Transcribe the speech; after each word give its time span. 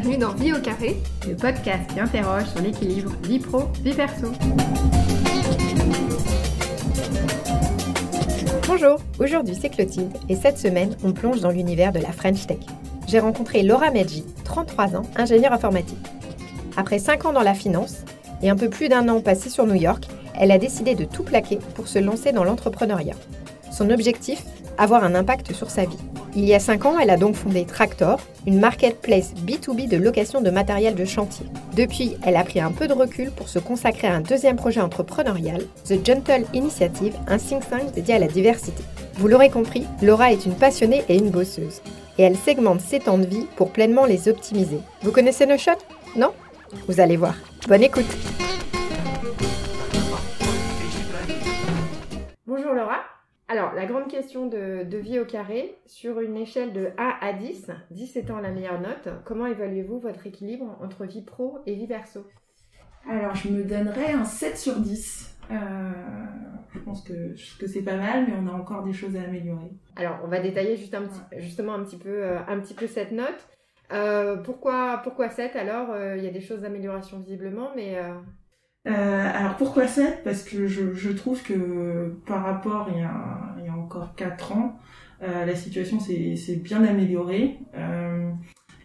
bienvenue 0.00 0.16
dans 0.16 0.34
Vie 0.34 0.52
au 0.52 0.58
carré, 0.58 0.96
le 1.24 1.36
podcast 1.36 1.88
qui 1.92 2.00
interroge 2.00 2.46
sur 2.46 2.60
l'équilibre 2.60 3.12
vie 3.22 3.38
pro, 3.38 3.68
vie 3.84 3.94
perso. 3.94 4.26
Bonjour, 8.66 8.98
aujourd'hui 9.20 9.54
c'est 9.54 9.68
Clotilde 9.68 10.10
et 10.28 10.34
cette 10.34 10.58
semaine 10.58 10.96
on 11.04 11.12
plonge 11.12 11.42
dans 11.42 11.52
l'univers 11.52 11.92
de 11.92 12.00
la 12.00 12.10
French 12.10 12.44
Tech. 12.44 12.58
J'ai 13.06 13.20
rencontré 13.20 13.62
Laura 13.62 13.92
Medji, 13.92 14.24
33 14.42 14.96
ans, 14.96 15.04
ingénieure 15.14 15.52
informatique. 15.52 16.04
Après 16.76 16.98
5 16.98 17.26
ans 17.26 17.32
dans 17.32 17.42
la 17.42 17.54
finance 17.54 17.98
et 18.42 18.50
un 18.50 18.56
peu 18.56 18.68
plus 18.68 18.88
d'un 18.88 19.08
an 19.08 19.20
passé 19.20 19.48
sur 19.48 19.64
New 19.64 19.76
York, 19.76 20.08
elle 20.36 20.50
a 20.50 20.58
décidé 20.58 20.96
de 20.96 21.04
tout 21.04 21.22
plaquer 21.22 21.60
pour 21.76 21.86
se 21.86 22.00
lancer 22.00 22.32
dans 22.32 22.42
l'entrepreneuriat. 22.42 23.14
Son 23.70 23.90
objectif 23.90 24.42
Avoir 24.76 25.04
un 25.04 25.14
impact 25.14 25.52
sur 25.52 25.70
sa 25.70 25.84
vie. 25.84 25.98
Il 26.36 26.44
y 26.44 26.54
a 26.54 26.58
5 26.58 26.86
ans, 26.86 26.98
elle 26.98 27.10
a 27.10 27.16
donc 27.16 27.36
fondé 27.36 27.64
Tractor, 27.64 28.18
une 28.44 28.58
marketplace 28.58 29.34
B2B 29.46 29.88
de 29.88 29.96
location 29.96 30.40
de 30.40 30.50
matériel 30.50 30.96
de 30.96 31.04
chantier. 31.04 31.46
Depuis, 31.76 32.16
elle 32.26 32.34
a 32.36 32.42
pris 32.42 32.60
un 32.60 32.72
peu 32.72 32.88
de 32.88 32.92
recul 32.92 33.30
pour 33.30 33.48
se 33.48 33.60
consacrer 33.60 34.08
à 34.08 34.14
un 34.14 34.20
deuxième 34.20 34.56
projet 34.56 34.80
entrepreneurial, 34.80 35.62
The 35.84 36.04
Gentle 36.04 36.44
Initiative, 36.52 37.14
un 37.28 37.38
think 37.38 37.68
tank 37.70 37.92
dédié 37.94 38.14
à 38.14 38.18
la 38.18 38.26
diversité. 38.26 38.82
Vous 39.14 39.28
l'aurez 39.28 39.48
compris, 39.48 39.86
Laura 40.02 40.32
est 40.32 40.44
une 40.44 40.56
passionnée 40.56 41.04
et 41.08 41.16
une 41.16 41.30
bosseuse. 41.30 41.82
Et 42.18 42.24
elle 42.24 42.36
segmente 42.36 42.80
ses 42.80 42.98
temps 42.98 43.18
de 43.18 43.26
vie 43.26 43.46
pour 43.54 43.70
pleinement 43.70 44.04
les 44.04 44.28
optimiser. 44.28 44.80
Vous 45.02 45.12
connaissez 45.12 45.46
Noshot 45.46 45.70
Non? 46.16 46.32
Vous 46.88 46.98
allez 46.98 47.16
voir. 47.16 47.36
Bonne 47.68 47.84
écoute 47.84 48.06
alors, 53.54 53.72
la 53.72 53.86
grande 53.86 54.08
question 54.08 54.48
de, 54.48 54.96
vie 54.96 55.20
au 55.20 55.24
carré, 55.24 55.76
sur 55.86 56.18
une 56.18 56.36
échelle 56.36 56.72
de 56.72 56.88
1 56.98 57.14
à 57.20 57.32
10, 57.32 57.70
10 57.92 58.16
étant 58.16 58.40
la 58.40 58.50
meilleure 58.50 58.80
note, 58.80 59.08
comment 59.24 59.46
évaluez-vous 59.46 60.00
votre 60.00 60.26
équilibre 60.26 60.76
entre 60.82 61.04
vie 61.04 61.22
pro 61.22 61.60
et 61.64 61.76
vie 61.76 61.86
perso? 61.86 62.26
Alors, 63.08 63.32
je 63.36 63.50
me 63.50 63.62
donnerais 63.62 64.10
un 64.10 64.24
7 64.24 64.58
sur 64.58 64.74
10. 64.80 65.38
Euh, 65.52 65.54
je 66.72 66.80
pense 66.80 67.04
que, 67.04 67.36
que 67.60 67.68
c'est 67.68 67.82
pas 67.82 67.96
mal, 67.96 68.26
mais 68.26 68.34
on 68.36 68.48
a 68.48 68.58
encore 68.58 68.82
des 68.82 68.92
choses 68.92 69.14
à 69.14 69.22
améliorer. 69.22 69.70
Alors, 69.94 70.18
on 70.24 70.26
va 70.26 70.40
détailler 70.40 70.76
juste 70.76 70.94
un 70.94 71.02
petit, 71.02 71.20
justement 71.36 71.74
un 71.74 71.84
petit, 71.84 71.98
peu, 71.98 72.24
euh, 72.24 72.40
un 72.48 72.58
petit 72.58 72.74
peu 72.74 72.88
cette 72.88 73.12
note. 73.12 73.48
Euh, 73.92 74.36
pourquoi, 74.38 75.00
pourquoi 75.04 75.28
7 75.28 75.54
alors 75.54 75.96
Il 76.16 76.24
y 76.24 76.26
a 76.26 76.32
des 76.32 76.40
choses 76.40 76.62
d'amélioration 76.62 77.20
visiblement, 77.20 77.70
mais 77.76 78.00
euh, 78.86 79.30
alors 79.34 79.56
pourquoi 79.56 79.86
7 79.86 80.22
Parce 80.24 80.42
que 80.42 80.66
je, 80.66 80.94
je, 80.94 81.10
trouve 81.10 81.42
que 81.42 82.14
par 82.26 82.44
rapport 82.44 82.88
il 82.92 83.00
y 83.00 83.02
a, 83.02 83.56
il 83.58 83.66
y 83.66 83.68
a 83.68 83.74
encore 83.74 84.14
4 84.14 84.52
ans, 84.52 84.78
euh, 85.22 85.46
la 85.46 85.54
situation 85.54 86.00
s'est 86.00 86.56
bien 86.56 86.84
améliorée. 86.84 87.58
Euh, 87.76 88.30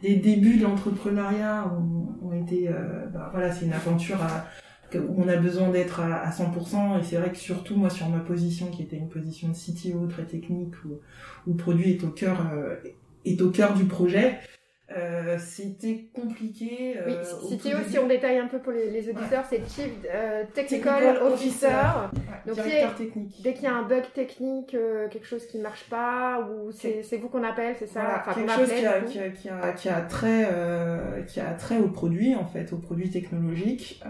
les 0.01 0.15
débuts 0.15 0.57
de 0.57 0.63
l'entrepreneuriat 0.63 1.69
ont, 1.73 2.27
ont, 2.27 2.33
été, 2.33 2.69
euh, 2.69 3.07
bah, 3.13 3.29
voilà, 3.33 3.51
c'est 3.51 3.65
une 3.65 3.73
aventure 3.73 4.21
à, 4.21 4.45
où 4.95 5.21
on 5.21 5.27
a 5.27 5.35
besoin 5.35 5.69
d'être 5.69 5.99
à, 5.99 6.21
à, 6.21 6.31
100% 6.31 6.99
et 6.99 7.03
c'est 7.03 7.17
vrai 7.17 7.31
que 7.31 7.37
surtout 7.37 7.75
moi 7.75 7.89
sur 7.89 8.07
ma 8.09 8.19
position 8.19 8.67
qui 8.67 8.83
était 8.83 8.97
une 8.97 9.09
position 9.09 9.49
de 9.49 9.53
CTO 9.53 10.07
très 10.07 10.23
technique 10.23 10.73
où, 10.85 10.99
où 11.47 11.51
le 11.51 11.57
produit 11.57 11.91
est 11.91 12.03
au 12.03 12.09
cœur 12.09 12.47
euh, 12.53 12.75
est 13.25 13.41
au 13.41 13.51
cœur 13.51 13.73
du 13.73 13.83
projet, 13.83 14.39
euh, 14.97 15.37
c'était 15.37 16.09
compliqué. 16.13 16.97
Euh, 16.97 17.21
oui, 17.43 17.57
CTO, 17.57 17.77
si 17.87 17.99
on 17.99 18.07
détaille 18.07 18.37
un 18.37 18.47
peu 18.47 18.59
pour 18.59 18.71
les, 18.71 19.07
auditeurs, 19.09 19.45
c'est 19.47 19.57
Chief 19.69 19.91
euh, 20.11 20.43
Technical, 20.53 21.21
Officer. 21.21 21.67
Donc, 22.47 22.55
directeur 22.55 22.95
technique. 22.95 23.41
Dès 23.43 23.53
qu'il 23.53 23.63
y 23.65 23.67
a 23.67 23.75
un 23.75 23.87
bug 23.87 24.03
technique, 24.13 24.73
euh, 24.73 25.07
quelque 25.09 25.27
chose 25.27 25.45
qui 25.45 25.57
ne 25.59 25.63
marche 25.63 25.83
pas, 25.89 26.41
ou 26.49 26.71
c'est 26.71 27.17
vous 27.17 27.29
qu'on 27.29 27.43
appelle, 27.43 27.75
c'est 27.77 27.87
ça 27.87 28.23
enfin, 28.25 28.33
Quelque 28.33 28.51
chose 28.51 28.73
qui 28.73 28.85
a, 28.85 29.01
qui, 29.01 29.19
a, 29.19 29.29
qui, 29.29 29.49
a, 29.49 29.71
qui, 29.73 29.89
a, 29.89 30.01
trait, 30.01 30.49
qui 31.27 31.39
a 31.39 31.53
trait 31.53 31.77
au 31.77 31.89
produit, 31.89 32.35
en 32.35 32.45
fait, 32.45 32.73
au 32.73 32.77
produit 32.77 33.11
technologique. 33.11 34.03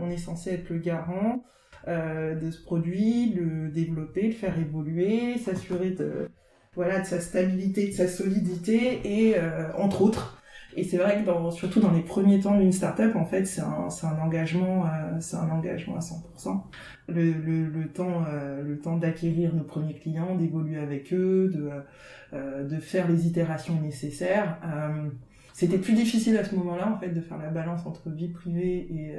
on 0.00 0.10
est 0.10 0.18
censé 0.18 0.50
être 0.54 0.68
le 0.68 0.78
garant 0.78 1.42
de 1.86 2.50
ce 2.50 2.62
produit, 2.62 3.32
le 3.34 3.68
développer, 3.68 4.22
le 4.22 4.32
faire 4.32 4.58
évoluer, 4.58 5.38
s'assurer 5.38 5.90
de 5.90 6.28
voilà, 6.76 7.00
de 7.00 7.06
sa 7.06 7.20
stabilité, 7.20 7.88
de 7.88 7.92
sa 7.92 8.08
solidité 8.08 9.00
et 9.04 9.36
euh, 9.38 9.72
entre 9.76 10.02
autres. 10.02 10.42
Et 10.78 10.84
c'est 10.84 10.98
vrai 10.98 11.20
que 11.22 11.26
dans, 11.26 11.50
surtout 11.50 11.80
dans 11.80 11.90
les 11.90 12.02
premiers 12.02 12.38
temps 12.40 12.58
d'une 12.58 12.72
startup, 12.72 13.16
en 13.16 13.24
fait, 13.24 13.46
c'est 13.46 13.62
un, 13.62 13.88
c'est 13.88 14.06
un 14.06 14.18
engagement, 14.18 14.84
euh, 14.86 15.16
c'est 15.20 15.36
un 15.36 15.48
engagement 15.50 15.96
à 15.96 16.00
100%. 16.02 16.64
Le, 17.08 17.32
le, 17.32 17.66
le 17.68 17.88
temps, 17.88 18.24
euh, 18.28 18.62
le 18.62 18.78
temps 18.78 18.98
d'acquérir 18.98 19.54
nos 19.54 19.64
premiers 19.64 19.94
clients, 19.94 20.36
d'évoluer 20.36 20.78
avec 20.78 21.12
eux, 21.14 21.50
de, 21.52 21.70
de 22.68 22.80
faire 22.80 23.08
les 23.08 23.26
itérations 23.26 23.80
nécessaires. 23.80 24.58
c'était 25.54 25.78
plus 25.78 25.94
difficile 25.94 26.36
à 26.36 26.44
ce 26.44 26.54
moment-là, 26.56 26.92
en 26.92 26.98
fait, 26.98 27.08
de 27.10 27.20
faire 27.22 27.38
la 27.38 27.48
balance 27.48 27.86
entre 27.86 28.10
vie 28.10 28.28
privée 28.28 28.86
et, 28.90 29.14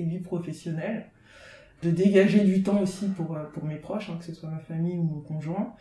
et 0.00 0.04
vie 0.04 0.20
professionnelle, 0.20 1.06
de 1.82 1.90
dégager 1.90 2.44
du 2.44 2.62
temps 2.62 2.80
aussi 2.82 3.08
pour 3.08 3.36
pour 3.52 3.64
mes 3.64 3.76
proches, 3.76 4.10
hein, 4.10 4.16
que 4.18 4.24
ce 4.24 4.34
soit 4.34 4.50
ma 4.50 4.60
famille 4.60 4.96
ou 4.98 5.02
mon 5.04 5.20
conjoint. 5.20 5.74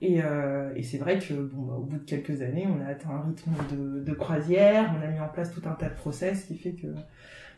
Et, 0.00 0.22
euh, 0.22 0.72
et 0.74 0.82
c'est 0.82 0.98
vrai 0.98 1.18
que 1.18 1.34
bon, 1.34 1.62
bah, 1.62 1.74
au 1.78 1.82
bout 1.84 1.96
de 1.96 2.04
quelques 2.04 2.42
années, 2.42 2.66
on 2.66 2.84
a 2.84 2.88
atteint 2.88 3.10
un 3.10 3.28
rythme 3.28 3.52
de, 3.70 4.00
de, 4.00 4.12
croisière, 4.12 4.94
on 4.98 5.02
a 5.02 5.10
mis 5.10 5.20
en 5.20 5.28
place 5.28 5.52
tout 5.52 5.62
un 5.66 5.72
tas 5.72 5.88
de 5.88 5.94
process 5.94 6.44
qui 6.44 6.56
fait 6.56 6.72
que 6.72 6.88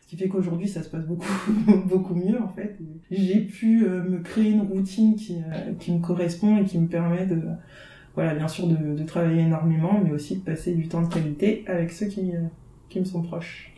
ce 0.01 0.07
qui 0.07 0.17
fait 0.17 0.29
qu'aujourd'hui 0.29 0.69
ça 0.69 0.83
se 0.83 0.89
passe 0.89 1.05
beaucoup 1.05 1.27
beaucoup 1.85 2.15
mieux 2.15 2.41
en 2.41 2.47
fait. 2.47 2.77
J'ai 3.11 3.41
pu 3.41 3.85
euh, 3.85 4.03
me 4.03 4.19
créer 4.19 4.51
une 4.51 4.61
routine 4.61 5.15
qui, 5.15 5.37
euh, 5.37 5.73
qui 5.79 5.91
me 5.91 5.99
correspond 5.99 6.57
et 6.57 6.63
qui 6.63 6.77
me 6.79 6.87
permet 6.87 7.25
de 7.25 7.41
voilà 8.15 8.33
bien 8.33 8.47
sûr 8.47 8.67
de, 8.67 8.95
de, 8.95 9.03
travailler 9.03 9.41
énormément, 9.41 10.01
mais 10.03 10.11
aussi 10.11 10.37
de 10.37 10.43
passer 10.43 10.73
du 10.73 10.87
temps 10.87 11.01
de 11.01 11.13
qualité 11.13 11.63
avec 11.67 11.91
ceux 11.91 12.07
qui, 12.07 12.35
euh, 12.35 12.39
qui 12.89 12.99
me 12.99 13.05
sont 13.05 13.21
proches. 13.21 13.71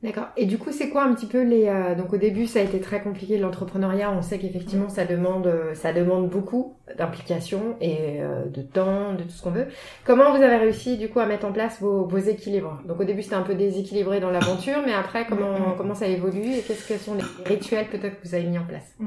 D'accord. 0.00 0.28
Et 0.36 0.46
du 0.46 0.58
coup, 0.58 0.70
c'est 0.70 0.90
quoi 0.90 1.02
un 1.02 1.12
petit 1.12 1.26
peu 1.26 1.42
les 1.42 1.66
euh, 1.66 1.96
donc 1.96 2.12
au 2.12 2.18
début, 2.18 2.46
ça 2.46 2.60
a 2.60 2.62
été 2.62 2.80
très 2.80 3.02
compliqué 3.02 3.36
l'entrepreneuriat. 3.36 4.12
On 4.12 4.22
sait 4.22 4.38
qu'effectivement, 4.38 4.88
ça 4.88 5.04
demande 5.04 5.48
euh, 5.48 5.74
ça 5.74 5.92
demande 5.92 6.28
beaucoup 6.28 6.76
d'implication 6.96 7.76
et 7.80 8.22
euh, 8.22 8.44
de 8.46 8.62
temps, 8.62 9.14
de 9.14 9.24
tout 9.24 9.30
ce 9.30 9.42
qu'on 9.42 9.50
veut. 9.50 9.66
Comment 10.04 10.30
vous 10.30 10.40
avez 10.40 10.56
réussi 10.56 10.98
du 10.98 11.08
coup 11.08 11.18
à 11.18 11.26
mettre 11.26 11.46
en 11.46 11.52
place 11.52 11.80
vos, 11.80 12.06
vos 12.06 12.18
équilibres? 12.18 12.80
Donc 12.86 13.00
au 13.00 13.04
début, 13.04 13.22
c'était 13.22 13.34
un 13.34 13.42
peu 13.42 13.56
déséquilibré 13.56 14.20
dans 14.20 14.30
l'aventure, 14.30 14.78
mais 14.86 14.94
après, 14.94 15.26
comment 15.26 15.74
comment 15.76 15.96
ça 15.96 16.06
évolue 16.06 16.52
et 16.54 16.60
qu'est-ce 16.60 16.86
que 16.86 16.96
sont 16.96 17.14
les 17.14 17.24
rituels 17.44 17.88
peut-être 17.88 18.20
que 18.20 18.28
vous 18.28 18.34
avez 18.36 18.44
mis 18.44 18.58
en 18.58 18.66
place? 18.66 18.94
Mm. 19.00 19.06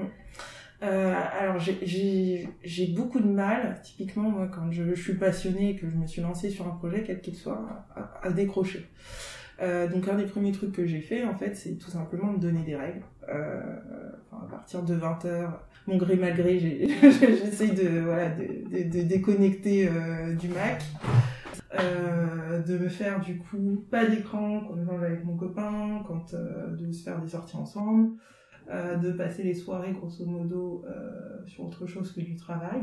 euh, 0.83 1.13
alors 1.39 1.59
j'ai 1.59 2.87
beaucoup 2.87 3.21
de 3.21 3.29
mal, 3.29 3.79
typiquement 3.81 4.29
moi 4.29 4.49
quand 4.53 4.71
je, 4.71 4.93
je 4.93 5.01
suis 5.01 5.15
passionnée 5.15 5.69
et 5.69 5.75
que 5.77 5.89
je 5.89 5.95
me 5.95 6.05
suis 6.05 6.21
lancée 6.21 6.49
sur 6.49 6.67
un 6.67 6.71
projet, 6.71 7.03
quel 7.07 7.21
qu'il 7.21 7.35
soit, 7.35 7.61
à, 7.95 8.27
à 8.27 8.31
décrocher. 8.31 8.89
Euh, 9.61 9.87
donc 9.87 10.07
un 10.07 10.15
des 10.15 10.25
premiers 10.25 10.51
trucs 10.51 10.71
que 10.71 10.87
j'ai 10.87 11.01
fait 11.01 11.23
en 11.23 11.35
fait 11.35 11.55
c'est 11.55 11.77
tout 11.77 11.91
simplement 11.91 12.31
me 12.31 12.39
donner 12.39 12.63
des 12.63 12.75
règles. 12.75 13.03
Euh, 13.29 13.61
à 14.31 14.47
partir 14.49 14.81
de 14.81 14.95
20h, 14.95 15.51
mon 15.87 15.97
gré 15.97 16.15
malgré, 16.15 16.59
j'essaye 16.59 17.73
de, 17.73 17.99
voilà, 17.99 18.29
de, 18.29 18.89
de, 18.89 19.03
déconnecter 19.03 19.87
euh, 19.87 20.35
du 20.35 20.47
Mac. 20.49 20.83
De 22.67 22.77
me 22.77 22.89
faire 22.89 23.21
du 23.21 23.37
coup 23.37 23.85
pas 23.89 24.05
d'écran 24.05 24.61
quand 24.67 24.75
je 24.77 24.83
mange 24.83 25.01
avec 25.01 25.23
mon 25.23 25.35
copain, 25.35 26.03
quand 26.05 26.35
de 26.35 26.91
se 26.91 27.03
faire 27.03 27.19
des 27.21 27.29
sorties 27.29 27.55
ensemble, 27.55 28.11
de 28.69 29.11
passer 29.13 29.43
les 29.43 29.55
soirées 29.55 29.93
grosso 29.93 30.25
modo 30.25 30.85
sur 31.45 31.63
autre 31.63 31.87
chose 31.87 32.11
que 32.11 32.19
du 32.19 32.35
travail. 32.35 32.81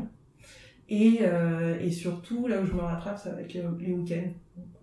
Et, 0.89 1.19
euh, 1.21 1.79
et 1.79 1.91
surtout, 1.91 2.47
là 2.47 2.61
où 2.61 2.65
je 2.65 2.73
me 2.73 2.81
rattrape, 2.81 3.17
c'est 3.17 3.29
avec 3.29 3.53
les, 3.53 3.61
week-ends, 3.61 4.31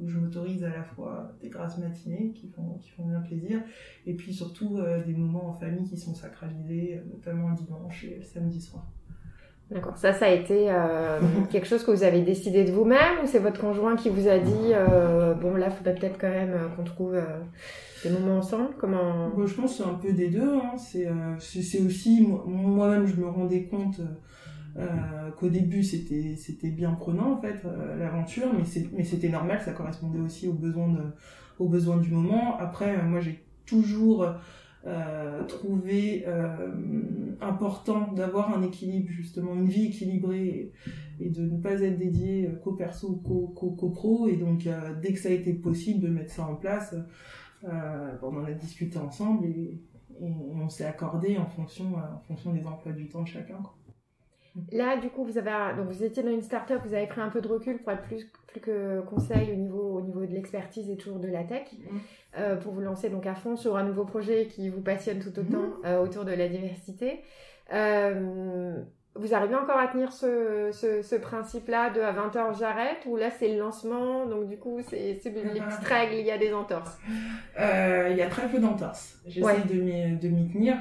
où 0.00 0.09
je 0.09 0.19
m'autorise 0.19 0.62
à 0.65 0.69
la 0.69 0.83
fois 0.83 1.33
des 1.43 1.49
grasses 1.49 1.78
matinées 1.78 2.33
qui 2.33 2.49
font, 2.49 2.78
qui 2.81 2.91
font 2.91 3.06
bien 3.06 3.21
plaisir, 3.21 3.61
et 4.06 4.15
puis 4.15 4.33
surtout 4.33 4.78
euh, 4.78 5.03
des 5.04 5.15
moments 5.15 5.48
en 5.48 5.53
famille 5.53 5.89
qui 5.89 5.97
sont 5.97 6.15
sacralisés, 6.15 7.01
notamment 7.10 7.51
le 7.51 7.57
dimanche 7.57 8.04
et 8.04 8.16
le 8.16 8.22
samedi 8.22 8.60
soir. 8.60 8.86
D'accord. 9.71 9.97
Ça, 9.97 10.13
ça 10.13 10.27
a 10.27 10.30
été 10.30 10.71
euh, 10.71 11.19
quelque 11.51 11.66
chose 11.66 11.84
que 11.84 11.91
vous 11.91 12.04
avez 12.04 12.22
décidé 12.22 12.65
de 12.65 12.71
vous-même 12.71 13.25
ou 13.25 13.27
c'est 13.27 13.41
votre 13.41 13.60
conjoint 13.60 13.97
qui 13.97 14.10
vous 14.10 14.28
a 14.28 14.39
dit 14.39 14.72
euh, 14.72 15.34
bon 15.34 15.57
là, 15.57 15.71
faudrait 15.71 15.95
peut-être 15.95 16.19
quand 16.19 16.30
même 16.30 16.53
euh, 16.53 16.69
qu'on 16.77 16.84
trouve 16.84 17.15
euh, 17.15 17.41
des 18.04 18.10
moments 18.10 18.39
ensemble? 18.39 18.71
Comment? 18.78 19.33
Je 19.45 19.54
pense 19.54 19.77
que 19.77 19.83
c'est 19.83 19.89
un 19.89 19.95
peu 19.95 20.13
des 20.13 20.28
deux. 20.28 20.54
Hein. 20.54 20.77
C'est 20.78 21.09
c'est 21.41 21.80
aussi 21.80 22.28
moi-même, 22.47 23.07
je 23.07 23.16
me 23.16 23.27
rendais 23.27 23.65
compte 23.65 24.01
euh, 24.78 25.31
qu'au 25.39 25.49
début 25.49 25.83
c'était 25.83 26.37
c'était 26.37 26.71
bien 26.71 26.93
prenant 26.93 27.33
en 27.33 27.41
fait 27.41 27.65
euh, 27.65 27.97
l'aventure 27.97 28.49
mais 28.57 28.65
c'est 28.65 28.91
mais 28.93 29.05
c'était 29.05 29.31
normal 29.31 29.61
ça 29.65 29.73
correspondait 29.73 30.19
aussi 30.19 30.49
aux 30.49 30.53
besoins 30.53 30.93
de 30.93 31.03
aux 31.59 31.69
besoins 31.69 31.97
du 31.97 32.11
moment 32.11 32.59
après 32.59 32.99
euh, 32.99 33.03
moi 33.03 33.21
j'ai 33.21 33.43
toujours 33.65 34.27
euh, 34.87 35.45
trouvé 35.45 36.25
important 37.41 38.13
d'avoir 38.13 38.57
un 38.57 38.63
équilibre 38.63 39.09
justement 39.09 39.55
une 39.55 39.67
vie 39.67 39.87
équilibrée 39.87 40.73
et, 41.21 41.31
de 41.31 41.43
ne 41.43 41.59
pas 41.61 41.81
être 41.81 41.99
dédié 41.99 42.51
qu'au 42.63 42.73
perso 42.73 43.17
qu'au 43.25 43.49
qu'au 43.49 43.91
pro 43.91 44.28
et 44.28 44.37
donc 44.37 44.69
dès 45.03 45.13
que 45.13 45.19
ça 45.19 45.31
a 45.31 45.33
été 45.33 45.55
possible 45.55 46.01
de 46.01 46.09
mettre 46.09 46.33
ça 46.33 46.47
en 46.47 46.55
place 46.55 46.95
on 47.65 48.37
en 48.37 48.45
a 48.45 48.53
discuté 48.53 48.99
ensemble 48.99 49.47
et, 49.47 49.81
et 50.21 50.33
on 50.55 50.69
s'est 50.69 50.84
accordé 50.84 51.39
en 51.39 51.47
fonction 51.47 51.97
en 51.97 52.21
fonction 52.28 52.53
des 52.53 52.65
emplois 52.65 52.93
du 52.93 53.09
temps 53.09 53.23
de 53.23 53.28
chacun 53.28 53.57
quoi. 53.57 53.75
Là, 54.72 54.97
du 54.97 55.08
coup, 55.10 55.24
vous 55.24 55.38
avez 55.38 55.50
donc 55.76 55.88
vous 55.88 56.03
étiez 56.04 56.22
dans 56.22 56.30
une 56.30 56.42
start-up, 56.42 56.80
vous 56.84 56.94
avez 56.94 57.06
pris 57.06 57.20
un 57.20 57.28
peu 57.28 57.41
de 57.41 57.48
recul 57.48 57.78
pour 57.78 57.92
être 57.92 58.03
plus, 58.03 58.30
plus 58.47 58.60
que 58.60 59.00
conseil 59.03 59.53
au 59.53 59.56
niveau, 59.56 59.98
au 59.98 60.00
niveau 60.00 60.20
de 60.24 60.32
l'expertise 60.32 60.88
et 60.91 60.97
toujours 60.97 61.18
de 61.18 61.28
la 61.28 61.44
tech, 61.44 61.68
euh, 62.38 62.56
pour 62.56 62.72
vous 62.72 62.80
lancer 62.80 63.08
donc 63.10 63.26
à 63.26 63.34
fond 63.34 63.56
sur 63.56 63.76
un 63.76 63.84
nouveau 63.84 64.04
projet 64.04 64.47
qui 64.47 64.68
vous 64.70 64.80
passionne 64.80 65.18
tout 65.18 65.38
autant 65.38 65.74
euh, 65.84 66.03
autour 66.03 66.24
de 66.24 66.32
la 66.32 66.48
diversité. 66.48 67.20
Euh, 67.72 68.80
vous 69.18 69.34
arrivez 69.34 69.54
encore 69.54 69.78
à 69.78 69.88
tenir 69.88 70.12
ce, 70.12 70.68
ce, 70.72 71.00
ce 71.03 71.16
principe-là 71.16 71.88
de 71.91 72.00
à 72.00 72.12
20h 72.12 72.58
j'arrête 72.58 72.98
ou 73.06 73.16
là 73.16 73.30
c'est 73.30 73.48
le 73.48 73.58
lancement 73.58 74.26
donc 74.26 74.47
du 74.47 74.58
coup 74.58 74.78
c'est 74.88 74.97
les 75.14 75.14
petites 75.14 75.84
règles 75.84 76.14
il 76.16 76.26
y 76.26 76.30
a 76.30 76.36
des 76.38 76.53
entorses 76.53 76.98
Il 77.58 78.16
y 78.16 78.22
a 78.22 78.28
très 78.28 78.47
peu 78.48 78.58
d'entorses. 78.58 79.18
J'essaie 79.26 79.44
Ouais. 79.47 79.60
de 79.62 80.28
m'y 80.28 80.48
tenir. 80.53 80.76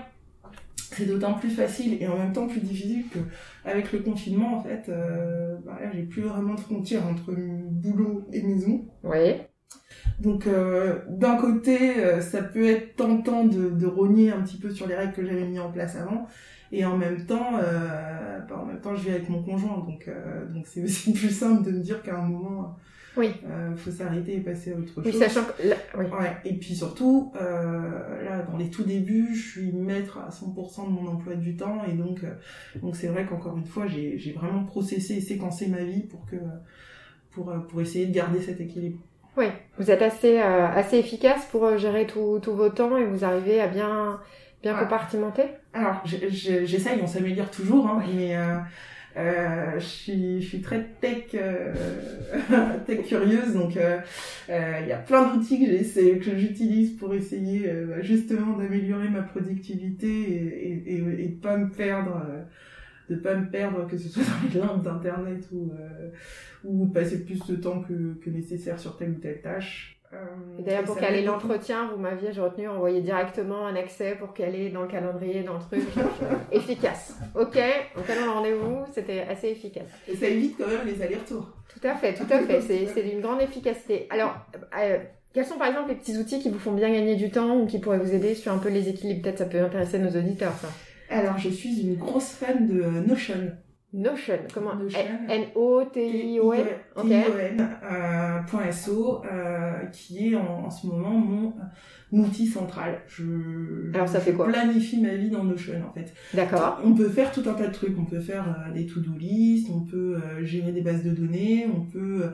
C'est 0.95 1.05
d'autant 1.05 1.33
plus 1.33 1.49
facile 1.49 2.01
et 2.01 2.07
en 2.07 2.17
même 2.17 2.31
temps 2.31 2.47
plus 2.47 2.61
difficile 2.61 3.03
que 3.09 3.19
avec 3.65 3.91
le 3.91 3.99
confinement 3.99 4.57
en 4.57 4.63
fait, 4.63 4.87
euh, 4.87 5.57
bah 5.65 5.77
j'ai 5.93 6.03
plus 6.03 6.21
vraiment 6.21 6.55
de 6.55 6.59
frontières 6.59 7.05
entre 7.05 7.33
boulot 7.33 8.27
et 8.31 8.41
maison. 8.41 8.85
oui 9.03 9.33
Donc 10.19 10.47
euh, 10.47 10.99
d'un 11.09 11.35
côté, 11.35 11.97
euh, 11.97 12.21
ça 12.21 12.41
peut 12.41 12.65
être 12.65 12.95
tentant 12.95 13.43
de, 13.43 13.69
de 13.69 13.85
rogner 13.85 14.31
un 14.31 14.41
petit 14.41 14.57
peu 14.57 14.71
sur 14.71 14.87
les 14.87 14.95
règles 14.95 15.13
que 15.13 15.25
j'avais 15.25 15.45
mis 15.45 15.59
en 15.59 15.69
place 15.69 15.97
avant, 15.97 16.27
et 16.71 16.85
en 16.85 16.97
même 16.97 17.25
temps, 17.25 17.59
bah, 18.47 18.61
en 18.61 18.65
même 18.65 18.79
temps, 18.79 18.95
je 18.95 19.03
vis 19.03 19.11
avec 19.11 19.29
mon 19.29 19.43
conjoint, 19.43 19.77
donc 19.79 20.09
donc 20.53 20.65
c'est 20.67 20.83
aussi 20.83 21.11
plus 21.19 21.29
simple 21.29 21.63
de 21.63 21.71
me 21.71 21.79
dire 21.79 22.01
qu'à 22.03 22.17
un 22.17 22.27
moment, 22.27 22.77
Oui. 23.17 23.31
euh, 23.49 23.75
faut 23.75 23.91
s'arrêter 23.91 24.35
et 24.35 24.39
passer 24.41 24.73
à 24.73 24.77
autre 24.77 24.91
oui 25.03 25.11
chose. 25.11 25.19
sachant 25.21 25.43
que 25.45 25.67
là- 25.67 25.75
oui. 25.97 26.05
Ouais, 26.05 26.35
et 26.45 26.53
puis 26.53 26.75
surtout, 26.75 27.31
euh, 27.41 28.23
là, 28.23 28.41
dans 28.43 28.57
les 28.57 28.69
tout 28.69 28.83
débuts, 28.83 29.33
je 29.35 29.49
suis 29.51 29.71
maître 29.71 30.17
à 30.17 30.29
100% 30.31 30.87
de 30.87 30.91
mon 30.91 31.07
emploi 31.07 31.35
du 31.35 31.55
temps, 31.55 31.81
et 31.87 31.93
donc, 31.93 32.23
euh, 32.23 32.31
donc 32.81 32.95
c'est 32.95 33.07
vrai 33.07 33.25
qu'encore 33.25 33.57
une 33.57 33.65
fois, 33.65 33.87
j'ai 33.87 34.17
j'ai 34.17 34.33
vraiment 34.33 34.63
processé 34.63 35.15
et 35.15 35.21
séquencé 35.21 35.67
ma 35.67 35.83
vie 35.83 36.01
pour 36.01 36.25
que, 36.25 36.35
pour, 37.31 37.49
euh, 37.51 37.59
pour 37.59 37.81
essayer 37.81 38.05
de 38.05 38.13
garder 38.13 38.41
cet 38.41 38.59
équilibre. 38.61 38.99
Oui, 39.37 39.47
vous 39.77 39.91
êtes 39.91 40.01
assez, 40.01 40.39
euh, 40.39 40.67
assez 40.67 40.97
efficace 40.97 41.45
pour 41.51 41.65
euh, 41.65 41.77
gérer 41.77 42.07
tous 42.07 42.39
vos 42.45 42.69
temps 42.69 42.95
et 42.97 43.05
vous 43.05 43.25
arrivez 43.25 43.59
à 43.59 43.67
bien, 43.67 44.19
bien 44.63 44.73
compartimenter. 44.75 45.43
Alors, 45.73 46.01
j'essaye, 46.05 46.99
on 47.03 47.07
s'améliore 47.07 47.51
toujours, 47.51 47.87
hein, 47.87 48.01
mais 48.15 48.37
euh, 48.37 48.41
euh, 48.41 48.57
je 49.15 49.85
suis, 49.85 50.41
je 50.41 50.47
suis 50.47 50.61
très 50.61 50.83
tech, 50.99 51.25
euh, 51.35 51.73
tech 52.85 53.05
curieuse, 53.07 53.53
donc 53.53 53.77
euh, 53.77 53.99
euh, 54.49 54.79
il 54.81 54.87
y 54.87 54.91
a 54.91 54.97
plein 54.97 55.33
d'outils 55.33 55.59
que 55.59 56.19
que 56.19 56.37
j'utilise 56.37 56.97
pour 56.97 57.13
essayer 57.13 57.69
euh, 57.69 58.01
justement 58.03 58.57
d'améliorer 58.57 59.09
ma 59.09 59.21
productivité 59.23 60.07
et, 60.07 60.95
et, 60.95 61.23
et, 61.25 61.27
de 61.29 61.39
pas 61.39 61.57
me 61.57 61.69
perdre. 61.71 62.23
euh, 62.29 62.43
de 63.09 63.15
pas 63.17 63.35
me 63.35 63.49
perdre 63.49 63.87
que 63.87 63.97
ce 63.97 64.09
soit 64.09 64.23
dans 64.53 64.53
les 64.53 64.59
limbes 64.59 64.83
d'internet 64.83 65.47
ou 65.51 65.71
euh, 65.73 66.09
ou 66.63 66.87
passer 66.87 67.23
plus 67.25 67.45
de 67.47 67.55
temps 67.55 67.81
que, 67.81 68.15
que 68.15 68.29
nécessaire 68.29 68.79
sur 68.79 68.97
telle 68.97 69.11
ou 69.11 69.19
telle 69.19 69.41
tâche. 69.41 69.94
Euh, 70.13 70.17
D'ailleurs, 70.59 70.83
pour 70.83 70.97
caler 70.97 71.23
l'entretien, 71.23 71.89
vous 71.91 71.99
m'aviez, 71.99 72.31
j'ai 72.31 72.41
retenu, 72.41 72.67
envoyé 72.67 73.01
directement 73.01 73.65
un 73.65 73.75
accès 73.75 74.15
pour 74.15 74.33
caler 74.33 74.69
dans 74.69 74.83
le 74.83 74.87
calendrier, 74.87 75.43
dans 75.43 75.55
le 75.55 75.59
truc. 75.59 75.83
efficace. 76.51 77.15
Ok, 77.35 77.59
on 77.97 78.01
cale 78.01 78.19
un 78.19 78.31
rendez-vous, 78.31 78.85
c'était 78.93 79.21
assez 79.21 79.49
efficace. 79.49 79.89
Et 80.07 80.15
ça 80.15 80.27
évite 80.27 80.57
quand 80.57 80.67
même 80.67 80.85
les 80.85 81.01
allers-retours. 81.01 81.47
Tout 81.67 81.87
à 81.87 81.95
fait, 81.95 82.13
tout 82.13 82.27
à 82.31 82.39
fait. 82.39 82.61
C'est 82.61 83.03
d'une 83.09 83.21
grande 83.21 83.41
efficacité. 83.41 84.07
Alors, 84.09 84.35
euh, 84.79 84.97
quels 85.33 85.45
sont 85.45 85.57
par 85.57 85.67
exemple 85.67 85.89
les 85.89 85.95
petits 85.95 86.17
outils 86.17 86.39
qui 86.39 86.49
vous 86.49 86.59
font 86.59 86.71
bien 86.71 86.89
gagner 86.89 87.15
du 87.15 87.29
temps 87.29 87.57
ou 87.57 87.65
qui 87.65 87.79
pourraient 87.79 87.99
vous 87.99 88.13
aider 88.13 88.35
sur 88.35 88.53
un 88.53 88.57
peu 88.57 88.69
les 88.69 88.87
équilibres? 88.87 89.21
Peut-être 89.21 89.39
ça 89.39 89.45
peut 89.45 89.61
intéresser 89.61 89.99
nos 89.99 90.09
auditeurs, 90.09 90.53
ça. 90.53 90.69
Alors, 91.09 91.37
je 91.37 91.49
suis 91.49 91.81
une 91.81 91.95
grosse 91.95 92.29
fan 92.29 92.67
de 92.67 92.81
euh, 92.81 93.01
Notion. 93.05 93.51
Notion, 93.95 94.37
comment 94.53 94.75
Notion. 94.75 94.99
T-I-O-N, 96.95 97.69
euh, 97.83 98.71
.so, 98.71 99.23
euh, 99.25 99.85
qui 99.91 100.31
est 100.31 100.35
en, 100.35 100.65
en 100.65 100.69
ce 100.69 100.85
moment 100.87 101.11
mon 101.11 101.47
euh, 101.47 102.17
outil 102.25 102.45
central. 102.45 102.99
Je, 103.07 103.23
Alors, 103.93 104.09
ça 104.09 104.19
fait 104.19 104.31
je 104.31 104.35
quoi 104.35 104.47
planifie 104.47 105.01
ma 105.01 105.15
vie 105.15 105.29
dans 105.29 105.45
Notion, 105.45 105.75
en 105.89 105.93
fait. 105.93 106.13
D'accord. 106.33 106.81
On 106.83 106.93
peut 106.93 107.07
faire 107.07 107.31
tout 107.31 107.43
un 107.47 107.53
tas 107.53 107.67
de 107.67 107.73
trucs. 107.73 107.97
On 107.97 108.03
peut 108.05 108.19
faire 108.19 108.45
euh, 108.67 108.73
des 108.73 108.85
to-do 108.85 109.17
list, 109.17 109.69
on 109.73 109.79
peut 109.81 110.17
euh, 110.17 110.43
gérer 110.43 110.73
des 110.73 110.81
bases 110.81 111.03
de 111.03 111.11
données, 111.11 111.65
on 111.73 111.81
peut 111.85 112.25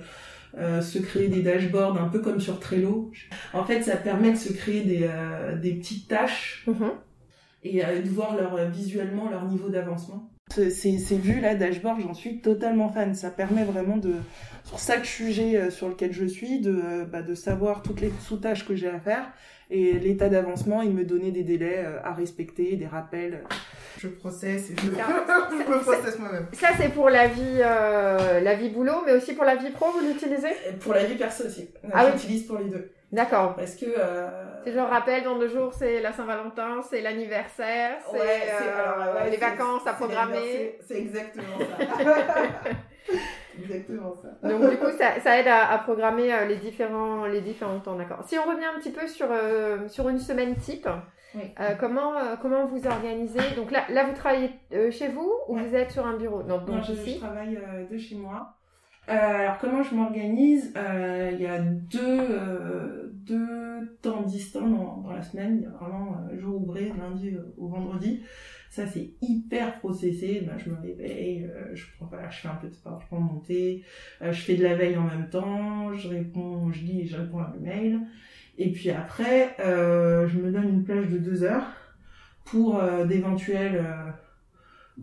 euh, 0.58 0.82
se 0.82 0.98
créer 0.98 1.28
des 1.28 1.44
dashboards 1.44 2.02
un 2.02 2.08
peu 2.10 2.20
comme 2.22 2.40
sur 2.40 2.60
Trello. 2.60 3.12
En 3.54 3.64
fait, 3.64 3.84
ça 3.84 3.98
permet 3.98 4.32
de 4.32 4.38
se 4.38 4.52
créer 4.52 4.82
des, 4.82 5.08
des 5.62 5.74
petites 5.76 6.08
tâches 6.08 6.64
Mhm. 6.66 6.92
et 7.64 7.82
de 7.84 8.10
voir 8.10 8.36
leur, 8.36 8.70
visuellement 8.72 9.30
leur 9.30 9.46
niveau 9.46 9.70
d'avancement. 9.70 10.31
Ce- 10.56 10.70
Ces, 10.70 10.98
ces 10.98 11.18
vues 11.18 11.40
là 11.40 11.56
dashboard, 11.56 12.02
j'en 12.02 12.14
suis 12.14 12.40
totalement 12.42 12.90
fan. 12.90 13.16
Ça 13.16 13.30
permet 13.30 13.64
vraiment 13.64 13.98
de, 13.98 14.14
sur 14.66 14.80
chaque 14.80 15.06
sujet 15.06 15.56
euh, 15.58 15.70
sur 15.72 15.88
lequel 15.90 16.12
je 16.14 16.26
suis, 16.26 16.60
de, 16.60 16.72
euh, 16.86 17.06
bah, 17.06 17.22
de 17.22 17.36
savoir 17.36 17.82
toutes 17.82 18.02
les 18.02 18.12
sous-tâches 18.28 18.66
que 18.68 18.76
j'ai 18.76 18.90
à 18.90 19.00
faire 19.00 19.32
et 19.74 19.94
l'état 19.94 20.28
d'avancement 20.28 20.82
et 20.82 20.90
me 20.90 21.06
donner 21.06 21.32
des 21.32 21.44
délais 21.44 21.78
euh, 21.86 22.00
à 22.04 22.14
respecter, 22.14 22.76
des 22.76 22.88
rappels. 22.88 23.44
Je 24.00 24.10
processe 24.10 24.70
et 24.72 24.76
je, 24.76 24.92
Ça- 24.96 25.50
je 25.52 25.56
me 25.72 25.80
processe 25.80 26.20
moi-même. 26.20 26.46
Ça, 26.54 26.68
c'est 26.78 26.90
pour 26.90 27.10
la 27.10 27.28
vie, 27.28 27.60
euh, 27.62 28.42
la 28.42 28.56
vie 28.56 28.70
boulot, 28.70 29.04
mais 29.06 29.14
aussi 29.14 29.34
pour 29.34 29.46
la 29.46 29.56
vie 29.56 29.70
pro, 29.70 29.86
vous 29.92 30.06
l'utilisez? 30.06 30.50
Pour 30.82 30.94
la 30.94 31.06
vie 31.06 31.16
perso 31.16 31.46
aussi. 31.46 31.70
Ah 31.94 32.06
oui. 32.08 32.12
J'utilise 32.20 32.44
pour 32.44 32.58
les 32.58 32.66
deux. 32.70 32.92
D'accord. 33.12 33.56
Parce 33.56 33.76
que... 33.76 33.86
euh, 33.98 34.28
C'est 34.64 34.72
genre 34.74 34.90
rappel, 34.90 35.24
dans 35.24 35.38
deux 35.38 35.48
jours, 35.50 35.74
c'est 35.74 36.02
la 36.02 36.14
Saint-Valentin, 36.14 36.82
c'est 36.90 37.02
l'anniversaire, 37.02 37.98
c'est 38.10 38.18
Ouais, 38.18 38.42
euh, 38.54 39.14
ouais, 39.24 39.30
les 39.32 39.38
vacances 39.38 39.86
à 39.86 39.94
programmer. 39.94 40.78
C'est 40.88 40.98
exactement 41.00 41.58
ça. 41.60 42.04
exactement 43.62 44.14
ça. 44.14 44.48
Donc 44.48 44.70
du 44.70 44.78
coup, 44.78 44.92
ça, 44.98 45.20
ça 45.20 45.40
aide 45.40 45.48
à, 45.48 45.72
à 45.72 45.78
programmer 45.80 46.34
euh, 46.34 46.46
les 46.46 46.56
différents, 46.58 47.26
les 47.26 47.42
différents 47.42 47.80
temps, 47.80 47.96
d'accord. 47.96 48.24
Si 48.26 48.38
on 48.38 48.44
revient 48.50 48.66
un 48.66 48.80
petit 48.80 48.92
peu 48.92 49.08
sur, 49.08 49.28
euh, 49.30 49.88
sur 49.88 50.08
une 50.10 50.20
semaine 50.20 50.56
type, 50.56 50.88
Oui. 51.36 51.42
euh, 51.60 51.72
comment, 51.80 52.16
euh, 52.16 52.36
comment 52.42 52.66
vous 52.66 52.86
organisez? 52.88 53.56
Donc 53.56 53.72
là, 53.72 53.84
là, 53.90 54.06
vous 54.06 54.14
travaillez 54.14 54.52
euh, 54.74 54.92
chez 54.92 55.08
vous 55.10 55.32
ou 55.48 55.56
Ouais. 55.58 55.64
vous 55.64 55.76
êtes 55.76 55.92
sur 55.92 56.06
un 56.06 56.16
bureau? 56.18 56.44
Non, 56.44 56.60
donc 56.60 56.84
je, 56.84 56.94
je 56.94 57.02
ici 57.02 57.20
travaille 57.20 57.60
de 57.90 57.98
chez 57.98 58.16
moi. 58.16 58.54
Euh, 59.12 59.14
alors 59.14 59.58
comment 59.58 59.84
je 59.84 59.94
m'organise 59.94 60.74
Euh, 60.78 61.32
Il 61.34 61.42
y 61.42 61.46
a 61.46 61.60
deux, 61.60 62.00
euh, 62.02 63.10
deux 63.14 63.98
temps 64.02 64.22
distincts 64.22 64.62
dans, 64.62 64.98
dans 64.98 65.12
la 65.12 65.22
semaine. 65.22 65.58
Il 65.58 65.64
y 65.64 65.66
a 65.66 65.70
vraiment 65.72 66.18
jour 66.38 66.62
ouvré, 66.62 66.92
lundi 66.98 67.36
au 67.58 67.68
vendredi. 67.68 68.24
Ça 68.70 68.88
c'est 68.88 69.12
hyper 69.22 69.80
processé. 69.80 70.44
Ben, 70.48 70.58
je 70.58 70.70
me 70.70 70.76
réveille, 70.80 71.50
je, 71.74 71.84
prends, 71.98 72.06
voilà, 72.06 72.30
je 72.30 72.40
fais 72.40 72.48
un 72.48 72.56
peu 72.56 72.68
de 72.68 72.74
sport, 72.74 73.02
je 73.02 73.08
prends 73.08 73.20
mon 73.20 73.40
thé, 73.40 73.84
je 74.22 74.32
fais 74.32 74.56
de 74.56 74.64
la 74.64 74.76
veille 74.76 74.96
en 74.96 75.04
même 75.04 75.30
temps, 75.30 75.94
je 75.94 76.08
réponds, 76.08 76.72
je 76.72 76.80
lis 76.86 77.08
je 77.08 77.18
réponds 77.18 77.40
à 77.40 77.54
mes 77.54 77.68
mails. 77.68 78.00
Et 78.58 78.72
puis 78.72 78.92
après, 78.92 79.56
euh, 79.60 80.28
je 80.28 80.38
me 80.38 80.52
donne 80.52 80.70
une 80.70 80.84
plage 80.84 81.10
de 81.10 81.18
deux 81.18 81.44
heures 81.44 81.68
pour 82.46 82.80
euh, 82.80 83.06
d'éventuels 83.06 83.78
euh, 83.78 84.12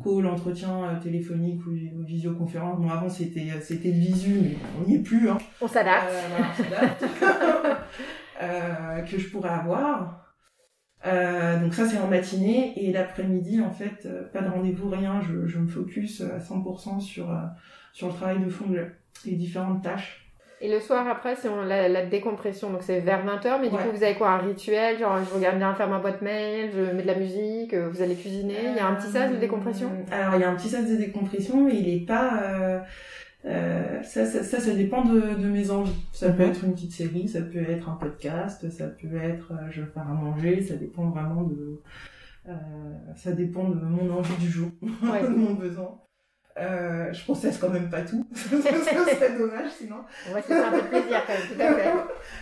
call, 0.03 0.27
entretien 0.27 0.85
euh, 0.85 1.01
téléphonique 1.01 1.65
ou, 1.67 1.71
ou 1.71 2.05
visioconférence. 2.05 2.79
Bon, 2.81 2.91
avant 2.91 3.09
c'était 3.09 3.49
c'était 3.61 3.91
le 3.91 3.99
visu, 3.99 4.39
mais 4.43 4.57
on 4.79 4.89
n'y 4.89 4.97
est 4.97 5.03
plus. 5.03 5.29
Hein. 5.29 5.39
On 5.61 5.69
s'adapte. 5.69 6.11
Euh, 6.11 6.21
voilà, 6.31 6.51
on 6.51 6.63
s'adapte. 6.63 7.05
Euh, 8.41 9.01
que 9.03 9.19
je 9.19 9.31
pourrais 9.31 9.51
avoir. 9.51 10.29
Euh, 11.07 11.61
donc 11.61 11.75
ça 11.75 11.89
c'est 11.89 11.99
en 11.99 12.09
matinée 12.09 12.73
et 12.77 12.93
l'après-midi 12.93 13.61
en 13.61 13.71
fait 13.71 14.05
euh, 14.05 14.25
pas 14.33 14.43
de 14.43 14.49
rendez-vous 14.49 14.91
rien 14.91 15.21
je, 15.21 15.47
je 15.47 15.61
me 15.61 15.69
focus 15.69 16.23
à 16.23 16.39
100% 16.39 16.99
sur 16.99 17.31
euh, 17.31 17.45
sur 17.93 18.09
le 18.09 18.15
travail 18.15 18.45
de 18.45 18.49
fond 18.49 18.65
les 19.25 19.37
différentes 19.37 19.85
tâches 19.85 20.28
Et 20.61 20.69
le 20.71 20.81
soir 20.81 21.07
après, 21.07 21.37
c'est 21.37 21.49
on- 21.49 21.63
la, 21.63 21.89
la 21.89 22.05
décompression, 22.05 22.71
donc 22.71 22.83
c'est 22.83 22.99
vers 23.01 23.25
20h, 23.25 23.61
mais 23.61 23.69
du 23.69 23.77
Ouais. 23.77 23.83
coup, 23.85 23.97
vous 23.97 24.03
avez 24.03 24.15
quoi 24.17 24.31
Un 24.33 24.39
rituel 24.39 24.99
Genre, 24.99 25.19
je 25.29 25.35
regarde 25.35 25.57
bien 25.59 25.73
faire 25.75 25.89
ma 25.89 26.01
boîte 26.01 26.21
mail, 26.21 26.71
je 26.75 26.81
mets 26.97 27.03
de 27.03 27.07
la 27.07 27.15
musique, 27.15 27.75
euh, 27.75 27.89
vous 27.89 28.03
allez 28.03 28.17
cuisiner, 28.17 28.57
il 28.71 28.75
y 28.77 28.81
a 28.81 28.87
un 28.89 28.95
petit 28.97 29.07
sas 29.11 29.31
de 29.31 29.37
décompression? 29.37 29.89
Euh, 29.89 30.15
Alors 30.21 30.35
il 30.35 30.41
y 30.41 30.45
a 30.45 30.51
un 30.51 30.57
petit 30.57 30.69
sas 30.69 30.89
de 30.91 30.97
décompression, 30.97 31.65
mais 31.65 31.77
il 31.77 31.89
est 32.03 32.07
pas. 32.07 32.43
euh, 32.43 32.81
euh, 33.45 34.03
ça, 34.03 34.27
ça, 34.27 34.43
ça, 34.43 34.59
ça 34.59 34.75
dépend 34.75 35.05
de, 35.05 35.21
de 35.41 35.47
mes 35.49 35.71
envies. 35.71 35.95
Ça 36.13 36.31
peut 36.31 36.43
Mhm. 36.45 36.51
être 36.51 36.65
une 36.65 36.73
petite 36.75 36.93
série, 36.93 37.29
ça 37.29 37.41
peut 37.41 37.63
être 37.63 37.89
un 37.89 37.95
podcast, 37.95 38.69
ça 38.69 38.87
peut 38.89 39.17
être 39.17 39.53
euh, 39.53 39.71
je 39.71 39.83
vais 39.83 39.87
faire 39.87 40.03
à 40.11 40.13
manger, 40.15 40.61
ça 40.61 40.75
dépend 40.75 41.09
vraiment 41.11 41.45
de. 41.45 41.81
ça 43.15 43.31
dépend 43.33 43.69
de 43.69 43.77
mon 43.81 44.11
envie 44.19 44.37
du 44.41 44.49
jour, 44.51 44.71
Ouais. 45.05 45.23
de 45.23 45.29
mon 45.29 45.55
besoin. 45.55 46.01
Euh, 46.59 47.13
je 47.13 47.23
processe 47.25 47.59
quand 47.59 47.71
même 47.71 47.89
pas 47.89 48.03
tout, 48.03 48.27
ce 48.35 48.49
serait 48.49 49.39
dommage 49.39 49.71
sinon. 49.79 49.97
On 50.29 50.35
va 50.35 50.43
se 50.43 50.49
faire 50.49 50.67
un 50.67 50.71
peu 50.73 50.83
de 50.83 50.87
plaisir 50.89 51.23
quand 51.27 51.33
même, 51.33 51.43
tout 51.57 51.63
à 51.63 51.75
fait. 51.75 51.93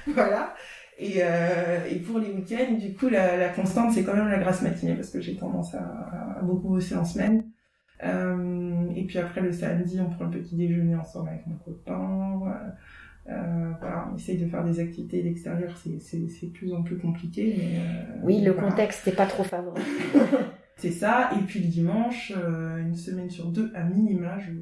voilà. 0.13 0.55
Et, 0.99 1.17
euh, 1.23 1.85
et 1.91 1.97
pour 1.97 2.19
les 2.19 2.31
week-ends, 2.31 2.73
du 2.81 2.95
coup, 2.95 3.09
la, 3.11 3.37
la 3.37 3.51
constante, 3.51 3.93
c'est 3.93 4.03
quand 4.05 4.15
même 4.15 4.29
la 4.29 4.39
grasse 4.39 4.63
matinée 4.63 4.95
parce 4.95 5.11
que 5.11 5.21
j'ai 5.21 5.37
tendance 5.37 5.75
à, 5.75 6.39
à 6.39 6.43
beaucoup 6.43 6.69
bosser 6.71 6.95
en 6.97 7.05
semaine. 7.05 7.45
Euh, 8.05 8.89
et 8.95 9.05
puis 9.05 9.19
après, 9.19 9.43
le 9.43 9.53
samedi, 9.53 10.01
on 10.01 10.09
prend 10.09 10.25
le 10.25 10.31
petit 10.41 10.57
déjeuner 10.57 10.97
ensemble 10.97 11.29
avec 11.29 11.47
mon 11.47 11.57
copain. 11.57 12.41
Euh, 12.47 13.33
euh, 13.33 13.73
voilà, 13.81 14.09
on 14.11 14.17
essaye 14.17 14.39
de 14.39 14.47
faire 14.49 14.65
des 14.65 14.81
activités 14.81 15.23
d'extérieur, 15.23 15.77
c'est, 15.77 15.91
de 16.47 16.53
plus 16.53 16.73
en 16.73 16.83
plus 16.83 16.97
compliqué. 16.99 17.55
Mais, 17.59 17.81
euh, 17.81 18.21
Oui, 18.23 18.41
le 18.41 18.53
voilà. 18.53 18.71
contexte 18.71 19.07
n'est 19.07 19.13
pas 19.15 19.27
trop 19.27 19.45
favorable. 19.45 19.83
C'est 20.77 20.91
ça. 20.93 21.31
Et 21.37 21.43
puis 21.43 21.61
le 21.61 21.69
dimanche, 21.69 22.33
euh, 22.37 22.79
une 22.79 22.95
semaine 22.95 23.31
sur 23.31 23.47
deux, 23.47 23.73
à 23.75 23.83
minima, 23.83 24.39
je, 24.39 24.53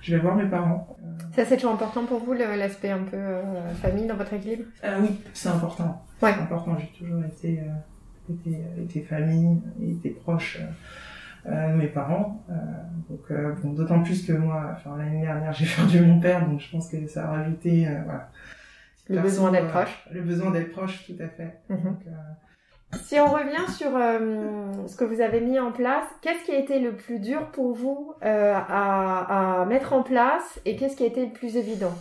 je 0.00 0.14
vais 0.14 0.20
voir 0.20 0.34
mes 0.36 0.48
parents. 0.48 0.96
Euh, 1.02 1.06
Ça, 1.36 1.44
c'est 1.44 1.56
toujours 1.56 1.74
important 1.74 2.04
pour 2.06 2.20
vous, 2.20 2.32
l'aspect 2.32 2.90
un 2.90 3.04
peu 3.04 3.16
euh, 3.16 3.70
famille 3.74 4.06
dans 4.06 4.16
votre 4.16 4.32
équilibre? 4.32 4.64
Euh, 4.84 4.98
oui, 5.02 5.20
c'est 5.34 5.50
important. 5.50 6.04
Ouais. 6.22 6.32
C'est 6.34 6.40
important. 6.40 6.76
J'ai 6.78 6.98
toujours 6.98 7.22
été, 7.24 7.60
euh, 7.60 8.32
été, 8.32 8.58
été 8.82 9.00
famille, 9.02 9.60
été 9.82 10.10
proche 10.10 10.58
euh, 10.60 11.50
euh, 11.50 11.72
de 11.72 11.76
mes 11.76 11.88
parents. 11.88 12.42
Euh, 12.48 12.54
donc, 13.10 13.20
euh, 13.30 13.54
bon, 13.62 13.72
d'autant 13.74 14.02
plus 14.02 14.24
que 14.26 14.32
moi, 14.32 14.70
enfin, 14.74 14.96
l'année 14.96 15.20
dernière, 15.20 15.52
j'ai 15.58 15.66
perdu 15.66 16.00
mon 16.00 16.18
père, 16.18 16.48
donc 16.48 16.60
je 16.60 16.70
pense 16.70 16.88
que 16.88 17.06
ça 17.06 17.26
a 17.26 17.30
rajouté, 17.32 17.86
euh, 17.86 18.00
voilà. 18.04 18.30
Le 19.08 19.20
besoin 19.20 19.50
d'être 19.50 19.64
euh, 19.66 19.68
proche. 19.82 20.06
Le 20.12 20.22
besoin 20.22 20.50
d'être 20.52 20.70
proche, 20.70 21.04
tout 21.06 21.16
à 21.22 21.28
fait. 21.28 21.58
Mhm. 21.68 21.82
Donc, 21.82 21.98
euh, 22.06 22.10
Si 23.00 23.18
on 23.18 23.26
revient 23.26 23.70
sur 23.72 23.96
euh, 23.96 24.86
ce 24.86 24.96
que 24.96 25.04
vous 25.04 25.20
avez 25.20 25.40
mis 25.40 25.58
en 25.58 25.72
place, 25.72 26.04
qu'est-ce 26.20 26.44
qui 26.44 26.52
a 26.52 26.58
été 26.58 26.78
le 26.78 26.94
plus 26.94 27.18
dur 27.18 27.50
pour 27.52 27.72
vous 27.72 28.12
euh, 28.22 28.54
à, 28.54 29.64
mettre 29.68 29.92
en 29.92 30.02
place 30.02 30.60
et 30.64 30.76
qu'est-ce 30.76 30.96
qui 30.96 31.04
a 31.04 31.06
été 31.06 31.26
le 31.26 31.32
plus 31.32 31.56
évident? 31.56 31.94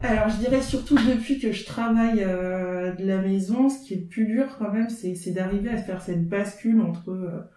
Alors, 0.00 0.28
je 0.28 0.36
dirais 0.36 0.62
surtout 0.62 0.94
depuis 0.94 1.40
que 1.40 1.52
je 1.52 1.64
travaille 1.64 2.22
euh, 2.22 2.92
de 2.92 3.04
la 3.04 3.18
maison, 3.18 3.68
ce 3.68 3.84
qui 3.84 3.94
est 3.94 4.00
le 4.02 4.06
plus 4.06 4.26
dur 4.26 4.56
quand 4.58 4.70
même, 4.70 4.88
c'est 4.90 5.32
d'arriver 5.32 5.70
à 5.70 5.76
faire 5.76 6.02
cette 6.02 6.28
bascule 6.28 6.80
entre 6.80 7.48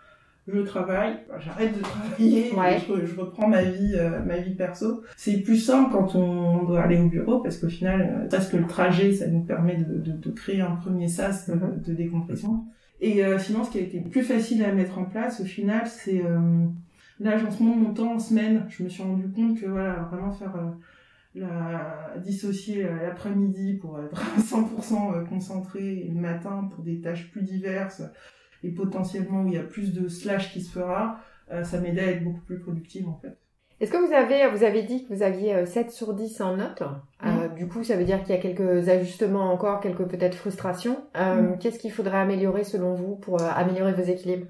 je 0.48 0.60
travaille, 0.62 1.18
j'arrête 1.40 1.78
de 1.78 1.82
travailler, 1.82 2.52
Ouais. 2.58 2.80
je, 2.88 3.06
je 3.06 3.20
reprends 3.20 3.48
ma 3.48 3.62
vie, 3.64 3.94
euh, 3.96 4.20
ma 4.26 4.38
vie 4.38 4.56
perso. 4.56 5.04
C'est 5.16 5.38
plus 5.42 5.58
simple 5.58 5.92
quand 5.92 6.16
on 6.16 6.64
doit 6.64 6.82
aller 6.82 6.98
au 7.00 7.08
bureau 7.08 7.40
parce 7.40 7.58
qu'au 7.58 7.70
final, 7.70 8.02
euh, 8.02 8.28
parce 8.30 8.48
que 8.50 8.58
le 8.58 8.66
trajet, 8.68 9.14
ça 9.14 9.28
nous 9.28 9.44
permet 9.44 9.78
de, 9.78 9.98
de, 10.00 10.12
de 10.12 10.30
créer 10.32 10.62
un 10.62 10.76
premier 10.76 11.08
sas 11.08 11.48
de, 11.50 11.54
Mhm. 11.56 11.82
de 11.86 11.94
décompression. 11.94 12.66
Et 13.00 13.24
euh, 13.24 13.38
sinon, 13.40 13.64
ce 13.64 13.72
qui 13.72 13.78
a 13.80 13.82
été 13.82 14.00
plus 14.00 14.24
facile 14.24 14.64
à 14.64 14.72
mettre 14.74 14.98
en 15.00 15.06
place, 15.06 15.42
au 15.42 15.46
final, 15.46 15.88
c'est 15.88 16.24
euh, 16.26 16.66
là, 17.20 17.38
en 17.48 17.52
ce 17.52 17.62
moment, 17.64 17.76
mon 17.76 17.94
temps 17.94 18.14
en 18.14 18.20
semaine, 18.20 18.66
je 18.70 18.84
me 18.84 18.90
suis 18.90 19.04
rendu 19.04 19.30
compte 19.30 19.60
que 19.60 19.66
voilà, 19.68 20.08
vraiment 20.12 20.32
faire 20.32 20.56
euh, 20.56 20.70
la, 21.36 22.14
dissocier 22.24 22.84
l'après-midi 22.84 23.76
pour 23.82 24.00
être 24.00 24.22
à 24.38 24.40
100% 24.42 25.16
euh, 25.16 25.24
concentré 25.26 26.00
et 26.06 26.10
le 26.14 26.20
matin 26.20 26.70
pour 26.74 26.84
des 26.84 27.00
tâches 27.00 27.32
plus 27.32 27.44
diverses 27.44 28.02
et 28.64 28.72
potentiellement 28.72 29.44
où 29.44 29.48
il 29.48 29.54
y 29.54 29.58
a 29.58 29.64
plus 29.64 29.94
de 29.94 30.08
slash 30.08 30.54
qui 30.54 30.62
se 30.62 30.72
fera, 30.72 31.20
euh, 31.52 31.64
ça 31.64 31.80
m'aidait 31.80 32.02
à 32.02 32.12
être 32.12 32.24
beaucoup 32.24 32.42
plus 32.42 32.60
productive 32.60 33.08
en 33.08 33.16
fait. 33.16 33.38
Est-ce 33.82 33.92
que 33.92 33.98
vous 33.98 34.14
avez, 34.14 34.48
vous 34.56 34.64
avez 34.64 34.84
dit 34.84 35.04
que 35.04 35.12
vous 35.12 35.24
aviez 35.24 35.56
euh, 35.56 35.66
7 35.66 35.90
sur 35.90 36.14
10 36.14 36.40
en 36.42 36.56
notes? 36.56 36.84
Euh, 37.26 37.48
Du 37.48 37.68
coup, 37.68 37.84
ça 37.84 37.98
veut 37.98 38.04
dire 38.04 38.22
qu'il 38.22 38.36
y 38.36 38.38
a 38.38 38.42
quelques 38.42 38.88
ajustements 38.90 39.52
encore, 39.52 39.80
quelques 39.80 40.06
peut-être 40.06 40.36
frustrations. 40.36 41.04
Euh. 41.18 41.56
Qu'est-ce 41.60 41.80
qu'il 41.80 41.92
faudrait 41.92 42.20
améliorer 42.20 42.64
selon 42.64 42.94
vous 42.94 43.16
pour 43.16 43.42
euh, 43.42 43.50
améliorer 43.56 43.94
vos 43.94 44.04
équilibres? 44.04 44.46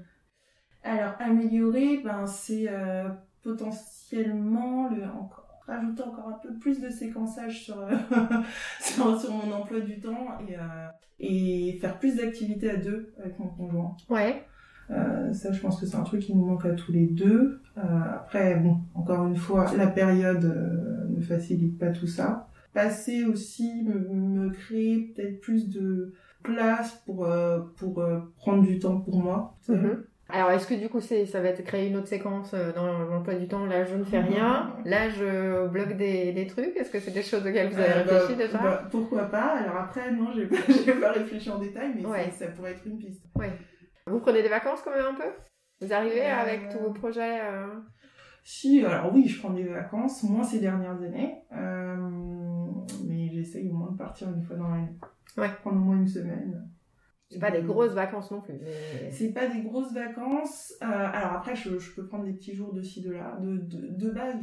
Alors 0.84 1.14
améliorer, 1.18 2.02
ben 2.04 2.26
c'est 2.26 2.66
euh, 2.68 3.08
potentiellement 3.42 4.90
le 4.90 5.04
encore 5.04 5.41
rajouter 5.76 6.02
encore 6.02 6.28
un 6.28 6.38
peu 6.42 6.54
plus 6.58 6.80
de 6.80 6.88
séquençage 6.88 7.64
sur 7.64 7.80
euh, 7.80 7.90
sur, 8.80 9.20
sur 9.20 9.32
mon 9.32 9.52
emploi 9.52 9.80
du 9.80 10.00
temps 10.00 10.38
et 10.48 10.56
euh, 10.56 10.88
et 11.20 11.78
faire 11.80 11.98
plus 11.98 12.16
d'activités 12.16 12.70
à 12.70 12.76
deux 12.76 13.12
avec 13.18 13.38
mon 13.38 13.48
conjoint. 13.48 13.96
Ouais. 14.10 14.44
Euh, 14.90 15.32
ça, 15.32 15.52
je 15.52 15.60
pense 15.60 15.80
que 15.80 15.86
c'est 15.86 15.96
un 15.96 16.02
truc 16.02 16.20
qui 16.22 16.34
nous 16.34 16.44
manque 16.44 16.66
à 16.66 16.72
tous 16.72 16.92
les 16.92 17.06
deux. 17.06 17.60
Euh, 17.78 17.80
après, 18.14 18.56
bon, 18.56 18.80
encore 18.94 19.26
une 19.26 19.36
fois, 19.36 19.72
la 19.76 19.86
période 19.86 20.44
euh, 20.44 21.08
ne 21.08 21.20
facilite 21.22 21.78
pas 21.78 21.90
tout 21.90 22.08
ça. 22.08 22.48
Passer 22.74 23.24
aussi, 23.24 23.84
me, 23.84 23.94
me 24.08 24.50
créer 24.50 25.12
peut-être 25.14 25.40
plus 25.40 25.68
de 25.68 26.12
place 26.42 27.00
pour 27.06 27.28
pour 27.76 28.04
prendre 28.36 28.62
du 28.62 28.78
temps 28.80 29.00
pour 29.00 29.22
moi. 29.22 29.56
Mhm. 29.68 30.04
Alors, 30.32 30.50
est-ce 30.50 30.66
que 30.66 30.74
du 30.74 30.88
coup, 30.88 31.00
c'est, 31.00 31.26
ça 31.26 31.40
va 31.42 31.48
être 31.50 31.62
créer 31.62 31.88
une 31.88 31.96
autre 31.96 32.08
séquence 32.08 32.52
euh, 32.54 32.72
dans 32.72 32.86
l'emploi 33.04 33.34
du 33.34 33.46
temps? 33.48 33.66
Là, 33.66 33.84
je 33.84 33.94
ne 33.94 34.02
fais 34.04 34.18
rien. 34.20 34.74
Là, 34.86 35.10
je 35.10 35.66
bloque 35.68 35.96
des, 35.96 36.32
des 36.32 36.46
trucs. 36.46 36.74
Est-ce 36.76 36.90
que 36.90 37.00
c'est 37.00 37.10
des 37.10 37.22
choses 37.22 37.46
auxquelles 37.46 37.68
vous 37.68 37.78
avez 37.78 37.92
Euh, 37.92 38.02
réfléchi 38.02 38.34
bah, 38.38 38.46
déjà? 38.46 38.58
bah, 38.58 38.88
Pourquoi 38.90 39.24
pas? 39.24 39.58
Alors 39.58 39.76
après, 39.76 40.10
non, 40.10 40.32
j'ai 40.34 40.46
pas, 40.46 40.56
j'ai 40.86 40.94
pas 40.94 41.12
réfléchi 41.12 41.50
en 41.50 41.58
détail, 41.58 41.92
mais 41.94 42.06
Ouais. 42.06 42.30
ça, 42.30 42.46
ça 42.46 42.50
pourrait 42.52 42.72
être 42.72 42.86
une 42.86 42.98
piste. 42.98 43.24
Vous 44.06 44.20
prenez 44.20 44.42
des 44.42 44.48
vacances 44.48 44.80
quand 44.82 44.90
même 44.90 45.04
un 45.06 45.14
peu? 45.14 45.28
Vous 45.82 45.92
arrivez 45.92 46.24
Euh, 46.26 46.40
avec 46.40 46.68
tous 46.70 46.78
vos 46.78 46.92
projets 46.92 47.40
euh, 47.42 47.66
Si, 48.42 48.84
alors 48.84 49.12
oui, 49.14 49.28
je 49.28 49.38
prends 49.38 49.50
des 49.52 49.64
vacances, 49.64 50.22
moins 50.22 50.42
ces 50.44 50.60
dernières 50.60 50.96
années, 51.02 51.36
mais 53.04 53.28
j'essaye 53.32 53.68
au 53.68 53.74
moins 53.74 53.90
de 53.92 53.98
partir 53.98 54.28
une 54.28 54.42
fois 54.42 54.56
dans 54.56 54.68
l'année. 54.68 54.96
Ouais. 55.36 55.50
Prendre 55.60 55.76
au 55.76 55.80
moins 55.84 55.96
une 55.96 56.08
semaine. 56.08 56.68
C'est 57.32 57.38
pas 57.38 57.50
des 57.50 57.62
grosses 57.62 57.94
vacances 57.94 58.30
non 58.30 58.40
plus. 58.40 58.54
Mais... 58.60 59.10
C'est 59.10 59.32
pas 59.32 59.46
des 59.46 59.62
grosses 59.62 59.92
vacances. 59.92 60.74
Euh, 60.82 60.86
alors 60.86 61.32
après, 61.32 61.56
je, 61.56 61.70
peux 61.94 62.06
prendre 62.06 62.24
des 62.24 62.32
petits 62.32 62.54
jours 62.54 62.72
de 62.74 62.82
ci, 62.82 63.00
de 63.00 63.12
là. 63.12 63.38
De, 63.40 63.56
de, 63.56 64.10
base, 64.10 64.36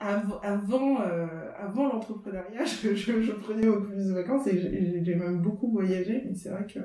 avant, 0.00 1.00
euh, 1.02 1.26
avant 1.58 1.88
l'entrepreneuriat, 1.88 2.64
je, 2.64 3.32
prenais 3.32 3.66
beaucoup 3.66 3.88
plus 3.88 4.06
de 4.08 4.12
vacances 4.14 4.46
et 4.46 5.02
j'ai 5.04 5.14
même 5.14 5.42
beaucoup 5.42 5.70
voyagé. 5.70 6.24
Mais 6.26 6.34
c'est 6.34 6.48
vrai 6.48 6.66
que 6.66 6.80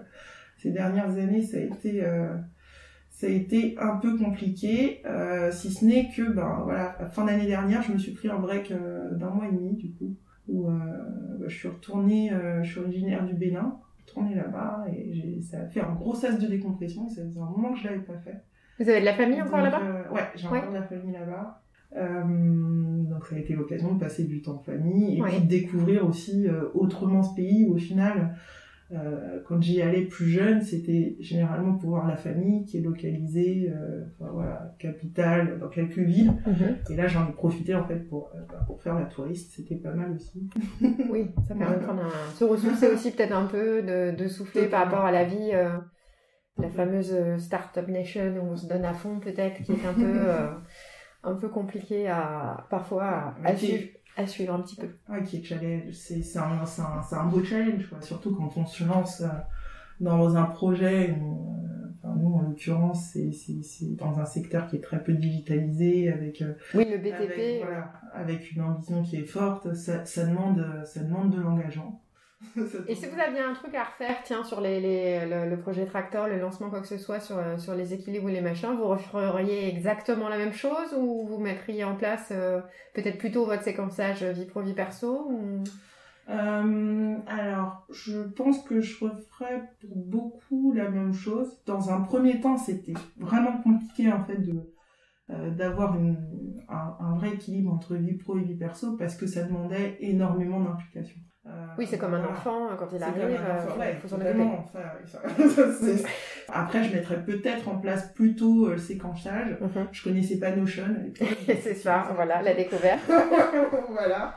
ces 0.57 0.71
dernières 0.71 1.17
années, 1.17 1.41
ça 1.41 1.57
a 1.57 1.61
été, 1.61 2.03
euh, 2.03 2.35
ça 3.09 3.27
a 3.27 3.29
été 3.29 3.77
un 3.79 3.95
peu 3.95 4.17
compliqué. 4.17 5.01
Si 5.51 5.71
ce 5.71 5.85
n'est 5.85 6.09
que, 6.09 6.33
ben 6.33 6.61
voilà, 6.65 6.97
fin 7.13 7.25
d'année 7.25 7.47
dernière, 7.47 7.81
je 7.81 7.93
me 7.93 7.97
suis 7.97 8.11
pris 8.11 8.29
un 8.29 8.39
break 8.39 8.73
d'un 8.73 9.29
mois 9.29 9.47
et 9.47 9.53
demi, 9.53 9.73
du 9.77 9.93
coup, 9.93 10.17
où 10.49 10.69
bah, 10.69 11.47
je 11.47 11.55
suis 11.55 11.69
retournée, 11.69 12.33
je 12.61 12.69
suis 12.69 12.79
originaire 12.81 13.25
du 13.25 13.35
Bénin 13.35 13.79
tourné 14.13 14.35
là-bas 14.35 14.85
et 14.95 15.39
ça 15.41 15.61
a 15.61 15.65
fait 15.67 15.81
un 15.81 15.93
gros 15.93 16.13
sas 16.15 16.39
de 16.39 16.47
décompression. 16.47 17.07
Ça 17.07 17.21
faisait 17.23 17.39
un 17.39 17.45
moment 17.49 17.73
que 17.73 17.79
je 17.79 17.85
l'avais 17.85 17.99
pas 17.99 18.17
fait. 18.19 18.43
Vous 18.79 18.89
avez 18.89 18.99
de 19.01 19.05
la 19.05 19.13
famille 19.13 19.41
encore 19.41 19.61
là-bas? 19.61 19.81
euh, 19.81 20.09
Ouais, 20.13 20.21
j'ai 20.35 20.47
Ouais. 20.47 20.57
encore 20.59 20.71
de 20.71 20.75
la 20.77 20.83
famille 20.83 21.11
là-bas. 21.13 21.61
Euh, 21.97 23.03
donc 23.03 23.25
ça 23.25 23.35
a 23.35 23.39
été 23.39 23.53
l'occasion 23.53 23.93
de 23.95 23.99
passer 23.99 24.23
du 24.23 24.41
temps 24.41 24.53
en 24.55 24.59
famille 24.59 25.17
et 25.17 25.21
Ouais. 25.21 25.29
puis 25.29 25.41
de 25.41 25.47
découvrir 25.47 26.07
aussi 26.07 26.47
euh, 26.47 26.69
autrement 26.73 27.21
ce 27.21 27.35
pays 27.35 27.65
où 27.67 27.73
au 27.75 27.77
final, 27.77 28.35
euh, 28.93 29.39
quand 29.47 29.61
j'y 29.61 29.81
allais 29.81 30.01
plus 30.01 30.27
jeune, 30.27 30.61
c'était 30.61 31.15
généralement 31.19 31.77
pour 31.77 31.91
voir 31.91 32.07
la 32.07 32.17
famille 32.17 32.65
qui 32.65 32.77
est 32.77 32.81
localisée, 32.81 33.71
euh, 33.73 34.03
enfin, 34.19 34.31
voilà, 34.33 34.75
capitale, 34.79 35.59
dans 35.59 35.69
quelques 35.69 35.99
villes. 35.99 36.33
Mhm. 36.45 36.77
Et 36.89 36.95
là, 36.95 37.07
j'en 37.07 37.29
ai 37.29 37.31
profité 37.31 37.73
en 37.73 37.85
fait 37.85 37.99
pour, 38.09 38.31
euh, 38.35 38.39
bah, 38.49 38.63
pour 38.67 38.81
faire 38.81 38.95
la 38.95 39.05
touriste, 39.05 39.53
c'était 39.55 39.75
pas 39.75 39.93
mal 39.93 40.11
aussi. 40.11 40.49
Oui, 41.09 41.31
ça 41.47 41.55
permet 41.55 41.77
de 41.77 41.83
prendre 41.83 42.03
un... 42.03 42.35
se 42.35 42.43
ressourcer 42.43 42.87
aussi 42.87 43.11
peut-être 43.11 43.35
un 43.35 43.45
peu, 43.45 43.81
de, 43.81 44.15
de 44.15 44.27
souffler 44.27 44.67
par 44.67 44.83
rapport 44.85 45.05
à 45.05 45.11
la 45.11 45.23
vie, 45.23 45.51
la 46.57 46.69
fameuse 46.69 47.15
Startup 47.37 47.87
Nation 47.87 48.35
où 48.41 48.51
on 48.51 48.55
se 48.55 48.67
donne 48.67 48.85
à 48.85 48.93
fond 48.93 49.19
peut-être, 49.19 49.63
qui 49.63 49.71
est 49.71 49.85
un 49.85 49.93
peu, 49.93 50.19
un 51.23 51.35
peu 51.35 51.49
compliqué 51.49 52.07
à 52.07 52.67
parfois 52.69 53.35
à, 53.43 53.55
suivre, 53.55 53.87
à 54.17 54.27
suivre 54.27 54.53
un 54.53 54.59
petit 54.61 54.75
peu. 54.75 54.89
Qui 55.25 55.37
est 55.37 55.43
challenge. 55.43 55.91
C'est 55.93 56.37
un, 56.37 56.61
un, 56.61 57.17
un 57.17 57.25
beau 57.25 57.43
challenge, 57.43 57.87
quoi. 57.89 58.01
Surtout 58.01 58.35
quand 58.35 58.51
on 58.57 58.65
se 58.65 58.83
lance 58.83 59.21
euh, 59.21 59.27
dans 59.99 60.35
un 60.35 60.43
projet. 60.45 61.15
où, 61.21 61.57
euh, 61.65 61.87
enfin, 62.03 62.15
nous, 62.19 62.33
en 62.35 62.41
l'occurrence, 62.41 63.11
c'est 63.13 63.95
dans 63.95 64.19
un 64.19 64.25
secteur 64.25 64.67
qui 64.67 64.75
est 64.77 64.81
très 64.81 65.03
peu 65.03 65.13
digitalisé, 65.13 66.11
avec, 66.11 66.41
euh, 66.41 66.53
Oui, 66.73 66.85
le 66.89 66.97
BTP. 66.97 67.13
avec, 67.31 67.61
voilà, 67.63 67.93
avec 68.13 68.51
une 68.51 68.61
ambition 68.61 69.03
qui 69.03 69.17
est 69.17 69.25
forte. 69.25 69.73
Ça, 69.75 70.05
ça, 70.05 70.25
demande, 70.25 70.65
ça 70.85 71.01
demande 71.03 71.35
de 71.35 71.39
l'engagement. 71.41 72.01
Et 72.87 72.95
si 72.95 73.05
vous 73.05 73.19
aviez 73.19 73.39
un 73.41 73.53
truc 73.53 73.73
à 73.75 73.83
refaire, 73.83 74.17
tiens, 74.23 74.43
sur 74.43 74.61
les, 74.61 74.79
les- 74.79 75.25
le, 75.27 75.49
le 75.49 75.59
projet 75.59 75.85
Tractor, 75.85 76.27
le 76.27 76.39
lancement, 76.39 76.69
quoi 76.69 76.81
que 76.81 76.87
ce 76.87 76.97
soit, 76.97 77.19
sur, 77.19 77.37
euh, 77.37 77.57
sur 77.57 77.75
les 77.75 77.93
équilibres 77.93 78.25
ou 78.25 78.29
les 78.29 78.41
machins, 78.41 78.75
vous 78.75 78.87
referiez 78.87 79.67
exactement 79.67 80.27
la 80.27 80.37
même 80.37 80.53
chose 80.53 80.93
ou 80.97 81.25
vous 81.27 81.37
mettriez 81.39 81.83
en 81.83 81.95
place 81.95 82.29
euh, 82.31 82.59
peut-être 82.93 83.17
plutôt 83.19 83.45
votre 83.45 83.63
séquençage 83.63 84.23
vie 84.23 84.45
pro, 84.45 84.61
vie 84.61 84.73
perso 84.73 85.27
ou... 85.29 85.63
Euh, 86.29 87.17
alors, 87.27 87.85
je 87.91 88.21
pense 88.21 88.63
que 88.63 88.79
je 88.79 89.03
referais 89.05 89.63
pour 89.81 89.95
beaucoup 89.95 90.71
la 90.73 90.89
même 90.89 91.13
chose. 91.13 91.61
Dans 91.65 91.89
un 91.91 92.01
premier 92.01 92.39
temps, 92.39 92.57
c'était 92.57 92.93
vraiment 93.17 93.57
compliqué 93.61 94.11
en 94.11 94.23
fait 94.23 94.37
de 94.37 94.53
euh, 95.31 95.51
d'avoir 95.51 95.95
un 96.69 97.15
vrai 97.15 97.33
équilibre 97.33 97.73
entre 97.73 97.95
vie 97.95 98.13
pro 98.17 98.37
et 98.37 98.43
vie 98.43 98.55
perso 98.55 98.97
parce 98.97 99.15
que 99.15 99.27
ça 99.27 99.43
demandait 99.43 99.97
énormément 99.99 100.59
d'implication. 100.61 101.19
Euh, 101.47 101.49
Oui, 101.77 101.87
c'est 101.89 101.97
comme 101.97 102.13
un 102.13 102.23
enfant, 102.23 102.67
quand 102.77 102.87
il 102.93 103.01
arrive, 103.01 103.23
euh, 103.23 103.93
faut- 103.99 104.07
s'en 104.07 104.15
occuper. 104.17 104.43
Après, 106.53 106.83
je 106.83 106.95
mettrais 106.95 107.23
peut-être 107.23 107.67
en 107.69 107.77
place 107.77 108.11
plutôt 108.13 108.67
euh, 108.67 108.71
le 108.73 108.77
séquençage. 108.77 109.57
Mhm. 109.59 109.87
Je 109.91 110.03
connaissais 110.03 110.37
pas 110.39 110.51
Notion 110.51 110.83
c'est 111.61 111.73
ça, 111.75 112.07
voilà, 112.15 112.41
la 112.41 112.53
découverte. 112.53 113.01
voilà. 113.89 114.35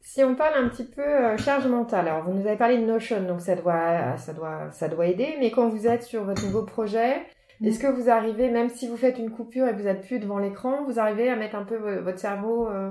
Si 0.00 0.22
on 0.22 0.34
parle 0.34 0.62
un 0.64 0.68
petit 0.68 0.84
peu 0.84 1.36
charge 1.38 1.66
mentale, 1.66 2.08
alors 2.08 2.24
vous 2.24 2.34
nous 2.34 2.46
avez 2.46 2.56
parlé 2.56 2.76
de 2.78 2.84
Notion, 2.84 3.22
donc 3.22 3.40
ça 3.40 3.56
doit, 3.56 4.16
ça 4.18 4.32
doit, 4.34 4.70
ça 4.70 4.88
doit 4.88 5.06
aider, 5.06 5.34
mais 5.40 5.50
quand 5.50 5.68
vous 5.68 5.86
êtes 5.86 6.02
sur 6.02 6.24
votre 6.24 6.44
nouveau 6.44 6.62
projet, 6.64 7.22
Mm. 7.60 7.66
est-ce 7.68 7.78
que 7.78 7.86
vous 7.86 8.10
arrivez, 8.10 8.50
même 8.50 8.68
si 8.68 8.88
vous 8.88 8.96
faites 8.96 9.16
une 9.16 9.30
coupure 9.30 9.68
et 9.68 9.70
que 9.70 9.76
vous 9.80 9.86
êtes 9.86 10.04
plus 10.04 10.18
devant 10.18 10.38
l'écran, 10.38 10.82
vous 10.84 10.98
arrivez 10.98 11.30
à 11.30 11.36
mettre 11.36 11.54
un 11.54 11.62
peu 11.62 11.76
vo- 11.76 12.02
votre 12.02 12.18
cerveau 12.18 12.68
euh, 12.68 12.90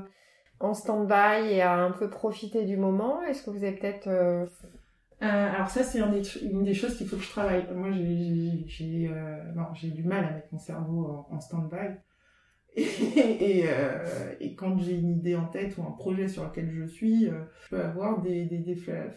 en 0.64 0.74
stand-by 0.74 1.52
et 1.52 1.62
à 1.62 1.74
un 1.76 1.92
peu 1.92 2.10
profiter 2.10 2.66
du 2.66 2.78
moment 2.78 3.22
Est-ce 3.24 3.44
que 3.44 3.50
vous 3.50 3.64
avez 3.64 3.76
peut-être... 3.76 4.08
euh, 4.08 4.46
Euh, 5.24 5.56
alors 5.56 5.70
ça, 5.70 5.84
c'est 5.84 6.02
un 6.02 6.12
une 6.42 6.64
des 6.64 6.74
choses 6.74 6.98
qu'il 6.98 7.08
faut 7.08 7.16
que 7.16 7.24
je 7.24 7.30
travaille. 7.30 7.66
Moi, 7.74 7.92
j'ai 7.92 9.10
euh, 9.10 9.92
du 9.94 10.04
mal 10.04 10.26
à 10.26 10.32
mettre 10.32 10.48
mon 10.52 10.60
cerveau 10.60 11.26
en, 11.30 11.40
stand-by. 11.40 11.96
Et, 12.76 13.66
euh, 13.68 14.34
et, 14.40 14.56
quand 14.56 14.80
j'ai 14.80 14.96
une 14.96 15.12
idée 15.12 15.36
en 15.36 15.46
tête 15.46 15.78
ou 15.78 15.84
un 15.84 15.92
projet 15.92 16.28
sur 16.28 16.44
lequel 16.44 16.72
je 16.72 16.86
suis, 16.86 17.26
je 17.28 17.70
peux 17.70 17.80
avoir 17.80 18.20
des, 18.24 18.46
des, 18.46 18.58
des, 18.58 18.76
flashs, 18.76 19.14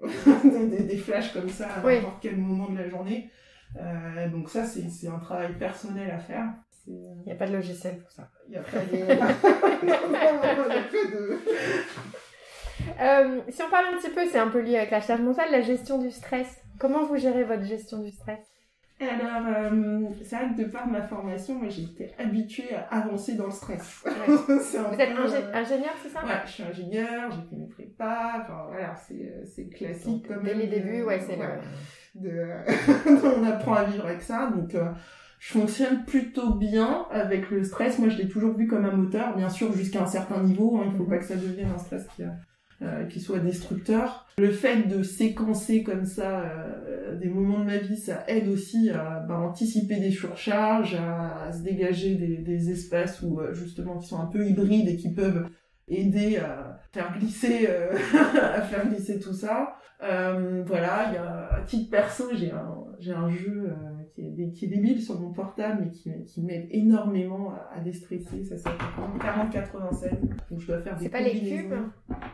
des, 0.44 0.84
des, 0.84 0.96
flashs 0.96 1.32
comme 1.32 1.48
ça 1.48 1.68
à 1.68 1.82
n'importe 1.82 2.18
quel 2.22 2.36
moment 2.36 2.70
de 2.70 2.78
la 2.78 2.88
journée. 2.88 3.28
donc 4.30 4.48
ça, 4.48 4.64
c'est 4.64 5.08
un 5.08 5.18
travail 5.18 5.58
personnel 5.58 6.12
à 6.12 6.20
faire. 6.20 6.46
Il 6.86 7.22
n'y 7.26 7.32
a 7.32 7.34
pas 7.34 7.46
de 7.46 7.52
logiciel 7.52 7.98
pour 7.98 8.10
ça. 8.10 8.28
Il 8.46 8.52
n'y 8.52 8.56
a 8.56 8.62
pas 8.62 8.78
de... 8.78 8.96
Euh, 13.00 13.40
si 13.48 13.62
on 13.62 13.70
parle 13.70 13.86
un 13.94 13.98
petit 13.98 14.10
peu, 14.10 14.26
c'est 14.30 14.38
un 14.38 14.48
peu 14.48 14.60
lié 14.60 14.76
avec 14.76 14.90
la 14.90 15.00
charge 15.00 15.20
mentale, 15.20 15.50
la 15.50 15.60
gestion 15.60 15.98
du 15.98 16.10
stress. 16.10 16.62
Comment 16.78 17.04
vous 17.04 17.16
gérez 17.16 17.44
votre 17.44 17.64
gestion 17.64 17.98
du 18.02 18.10
stress? 18.10 18.38
Alors, 18.98 19.46
euh, 19.46 20.08
c'est 20.24 20.36
vrai 20.36 20.54
que 20.56 20.62
de 20.62 20.68
par 20.68 20.86
ma 20.86 21.02
formation, 21.02 21.56
moi 21.56 21.68
j'ai 21.68 21.82
été 21.82 22.14
habituée 22.18 22.74
à 22.74 23.02
avancer 23.02 23.34
dans 23.34 23.46
le 23.46 23.50
stress. 23.50 24.02
vous 24.26 25.00
êtes 25.00 25.54
ingénieur, 25.54 25.92
c'est 26.02 26.08
ça? 26.08 26.24
Ouais, 26.24 26.40
je 26.46 26.50
suis 26.50 26.62
ingénieur, 26.62 27.30
j'ai 27.30 27.42
fait 27.50 27.56
mes 27.56 27.68
prépas, 27.68 28.40
enfin 28.40 28.66
voilà, 28.68 28.94
c'est 28.96 29.68
classique. 29.68 30.26
comme 30.26 30.44
dès 30.44 30.54
les 30.54 30.68
débuts, 30.68 31.02
ouais, 31.02 31.20
c'est 31.20 31.38
on 32.18 33.44
apprend 33.44 33.74
à 33.74 33.84
vivre 33.84 34.06
avec 34.06 34.22
ça, 34.22 34.46
donc 34.46 34.74
euh, 34.74 34.90
je 35.46 35.52
fonctionne 35.52 36.04
plutôt 36.04 36.54
bien 36.54 37.06
avec 37.12 37.50
le 37.50 37.62
stress. 37.62 38.00
Moi, 38.00 38.08
je 38.08 38.18
l'ai 38.18 38.28
toujours 38.28 38.56
vu 38.56 38.66
comme 38.66 38.84
un 38.84 38.96
moteur, 38.96 39.36
bien 39.36 39.48
sûr, 39.48 39.72
jusqu'à 39.72 40.02
un 40.02 40.06
certain 40.06 40.42
niveau. 40.42 40.76
Hein. 40.76 40.86
il 40.86 40.92
ne 40.94 40.98
faut 40.98 41.04
pas 41.04 41.18
que 41.18 41.24
ça 41.24 41.36
devienne 41.36 41.68
un 41.72 41.78
stress 41.78 42.04
qui, 42.16 42.24
euh, 42.82 43.04
qui 43.04 43.20
soit 43.20 43.38
destructeur. 43.38 44.26
Le 44.38 44.50
fait 44.50 44.88
de 44.88 45.04
séquencer 45.04 45.84
comme 45.84 46.04
ça 46.04 46.40
euh, 46.40 47.14
des 47.16 47.28
moments 47.28 47.60
de 47.60 47.66
ma 47.66 47.78
vie, 47.78 47.96
ça 47.96 48.24
aide 48.26 48.48
aussi 48.48 48.90
à 48.90 49.20
bah, 49.20 49.38
anticiper 49.38 50.00
des 50.00 50.10
surcharges, 50.10 50.96
à, 50.96 51.52
se 51.52 51.62
dégager 51.62 52.16
des, 52.16 52.38
des 52.38 52.70
espaces 52.70 53.22
où 53.22 53.38
euh, 53.38 53.54
justement 53.54 53.98
qui 53.98 54.08
sont 54.08 54.18
un 54.18 54.26
peu 54.26 54.44
hybrides 54.44 54.88
et 54.88 54.96
qui 54.96 55.12
peuvent 55.12 55.46
aider 55.88 56.38
à 56.38 56.78
faire 56.92 57.16
glisser, 57.16 57.68
euh, 57.68 57.92
à 58.42 58.62
faire 58.62 58.86
glisser 58.88 59.20
tout 59.20 59.32
ça. 59.32 59.76
Euh, 60.02 60.62
voilà, 60.66 61.06
il 61.08 61.14
y 61.14 61.18
a, 61.18 61.54
à 61.54 61.60
titre 61.62 61.90
perso, 61.90 62.24
j'ai 62.34 62.50
un, 62.50 62.74
j'ai 62.98 63.12
un 63.12 63.30
jeu 63.30 63.70
euh, 63.70 63.95
qui, 64.16 64.42
est, 64.42 64.52
qui 64.52 64.64
est 64.64 64.68
débile 64.68 65.02
sur 65.02 65.20
mon 65.20 65.30
portable, 65.30 65.82
mais 65.84 65.90
qui, 65.90 66.10
qui 66.24 66.40
m'aide 66.40 66.66
énormément 66.70 67.52
à, 67.74 67.80
déstresser. 67.80 68.44
Ça 68.44 68.56
s'appelle 68.56 68.86
4087. 69.20 70.12
Donc 70.50 70.60
je 70.60 70.66
dois 70.66 70.80
faire 70.80 70.96
des 70.96 71.04
C'est 71.04 71.10
pas 71.10 71.20
les 71.20 71.38
cubes 71.38 71.74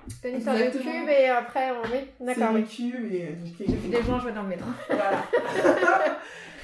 C'est 0.08 0.30
une 0.30 0.38
histoire 0.38 0.56
de 0.56 0.70
cubes 0.70 1.08
et 1.08 1.28
après 1.28 1.70
on 1.72 1.88
met. 1.90 2.08
D'accord. 2.20 2.50
C'est 2.52 2.58
les 2.58 2.92
cubes 2.92 3.12
et. 3.12 3.36
J'ai 3.58 3.74
vu 3.74 3.88
des 3.88 4.02
gens 4.02 4.20
jouer 4.20 4.32
dans 4.32 4.42
le 4.42 4.48
métro. 4.48 4.68
Voilà. 4.88 5.24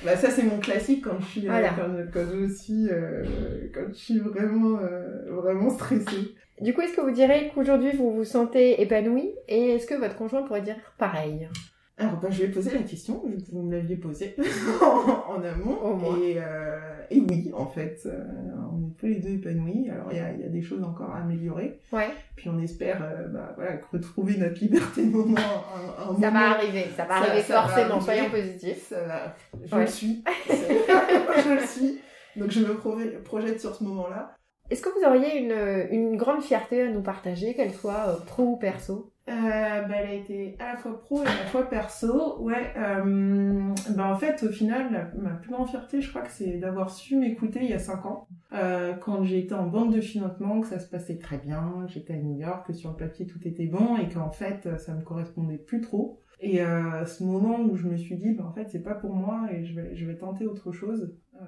bah 0.04 0.16
ça 0.16 0.30
c'est 0.30 0.44
mon 0.44 0.58
classique 0.58 1.04
quand 1.04 1.18
je 1.18 1.26
suis 1.26 1.42
quand, 1.44 1.52
quand, 2.12 2.20
je 2.30 2.52
suis 2.52 2.88
quand 3.74 3.88
je 3.88 3.94
suis 3.94 4.18
vraiment 4.20 4.78
vraiment 5.28 5.70
stressée. 5.70 6.34
Du 6.60 6.74
coup, 6.74 6.80
est-ce 6.80 6.94
que 6.94 7.00
vous 7.00 7.12
direz 7.12 7.52
qu'aujourd'hui 7.54 7.92
vous 7.92 8.12
vous 8.12 8.24
sentez 8.24 8.80
épanoui 8.82 9.32
et 9.48 9.74
est-ce 9.74 9.86
que 9.86 9.94
votre 9.94 10.16
conjoint 10.16 10.42
pourrait 10.42 10.62
dire 10.62 10.76
pareil? 10.98 11.48
Alors, 12.00 12.16
bah, 12.20 12.28
je 12.30 12.42
vais 12.42 12.48
poser 12.48 12.70
la 12.70 12.84
question, 12.84 13.20
vu 13.26 13.38
que 13.38 13.50
vous 13.50 13.62
me 13.62 13.72
l'aviez 13.72 13.96
posée 13.96 14.36
en, 14.80 15.42
amont. 15.42 16.16
Et, 16.22 16.36
euh, 16.38 16.78
et, 17.10 17.20
oui, 17.20 17.50
en 17.52 17.66
fait, 17.66 18.00
euh, 18.06 18.24
on 18.72 18.86
est 18.86 18.96
tous 18.96 19.06
les 19.06 19.16
deux 19.16 19.30
épanouis. 19.30 19.90
Alors, 19.90 20.06
il 20.12 20.16
y 20.16 20.20
a, 20.20 20.32
y 20.32 20.44
a, 20.44 20.48
des 20.48 20.62
choses 20.62 20.84
encore 20.84 21.10
à 21.10 21.22
améliorer. 21.22 21.80
Ouais. 21.92 22.10
Puis, 22.36 22.48
on 22.50 22.58
espère 22.60 23.02
euh, 23.02 23.26
bah, 23.26 23.52
voilà, 23.56 23.80
retrouver 23.92 24.36
notre 24.36 24.60
liberté 24.60 25.06
de 25.06 25.10
moment. 25.10 25.38
Un, 25.38 26.10
un 26.12 26.20
ça 26.20 26.30
va 26.30 26.50
arriver, 26.50 26.86
ça 26.96 27.04
va 27.04 27.16
arriver 27.16 27.42
forcément, 27.42 28.00
soyons 28.00 28.30
positifs. 28.30 28.94
je 29.64 29.76
le 29.76 29.86
suis. 29.86 30.22
je 30.48 31.54
le 31.54 31.66
suis. 31.66 31.98
Donc, 32.36 32.52
je 32.52 32.60
me 32.60 33.22
projette 33.22 33.60
sur 33.60 33.74
ce 33.74 33.82
moment-là. 33.82 34.36
Est-ce 34.70 34.82
que 34.82 34.90
vous 34.90 35.04
auriez 35.04 35.38
une, 35.38 35.88
une, 35.90 36.16
grande 36.16 36.42
fierté 36.42 36.82
à 36.82 36.90
nous 36.90 37.02
partager, 37.02 37.54
qu'elle 37.54 37.72
soit 37.72 38.22
pro 38.26 38.44
ou 38.44 38.56
perso? 38.56 39.12
Euh, 39.28 39.82
bah, 39.82 39.94
Elle 40.02 40.10
a 40.10 40.14
été 40.14 40.56
à 40.58 40.72
la 40.72 40.76
fois 40.76 40.98
pro 40.98 41.22
et 41.22 41.26
à 41.26 41.30
la 41.30 41.46
fois 41.46 41.68
perso. 41.68 42.40
Ouais, 42.40 42.72
euh, 42.76 43.74
bah, 43.96 44.10
en 44.10 44.16
fait, 44.16 44.42
au 44.42 44.50
final, 44.50 45.12
ma 45.16 45.30
plus 45.30 45.50
grande 45.50 45.68
fierté, 45.68 46.00
je 46.00 46.08
crois 46.10 46.22
que 46.22 46.30
c'est 46.30 46.58
d'avoir 46.58 46.90
su 46.90 47.16
m'écouter 47.16 47.60
il 47.62 47.70
y 47.70 47.74
a 47.74 47.78
5 47.78 48.06
ans, 48.06 48.26
euh, 48.52 48.94
quand 48.94 49.22
j'étais 49.24 49.54
en 49.54 49.66
banque 49.66 49.94
de 49.94 50.00
financement, 50.00 50.60
que 50.60 50.66
ça 50.66 50.78
se 50.78 50.88
passait 50.88 51.18
très 51.18 51.38
bien, 51.38 51.86
j'étais 51.88 52.14
à 52.14 52.18
New 52.18 52.38
York, 52.38 52.66
que 52.66 52.72
sur 52.72 52.90
le 52.90 52.96
papier 52.96 53.26
tout 53.26 53.46
était 53.46 53.66
bon 53.66 53.96
et 53.96 54.08
qu'en 54.08 54.30
fait, 54.30 54.78
ça 54.78 54.94
me 54.94 55.02
correspondait 55.02 55.58
plus 55.58 55.80
trop. 55.80 56.20
Et 56.40 56.62
euh, 56.62 57.04
ce 57.04 57.24
moment 57.24 57.60
où 57.60 57.76
je 57.76 57.88
me 57.88 57.96
suis 57.96 58.16
dit, 58.16 58.32
bah, 58.32 58.44
en 58.46 58.52
fait, 58.52 58.68
c'est 58.68 58.82
pas 58.82 58.94
pour 58.94 59.14
moi 59.14 59.48
et 59.52 59.64
je 59.64 59.74
vais, 59.74 59.96
je 59.96 60.06
vais 60.06 60.16
tenter 60.16 60.46
autre 60.46 60.70
chose, 60.70 61.16
euh, 61.34 61.44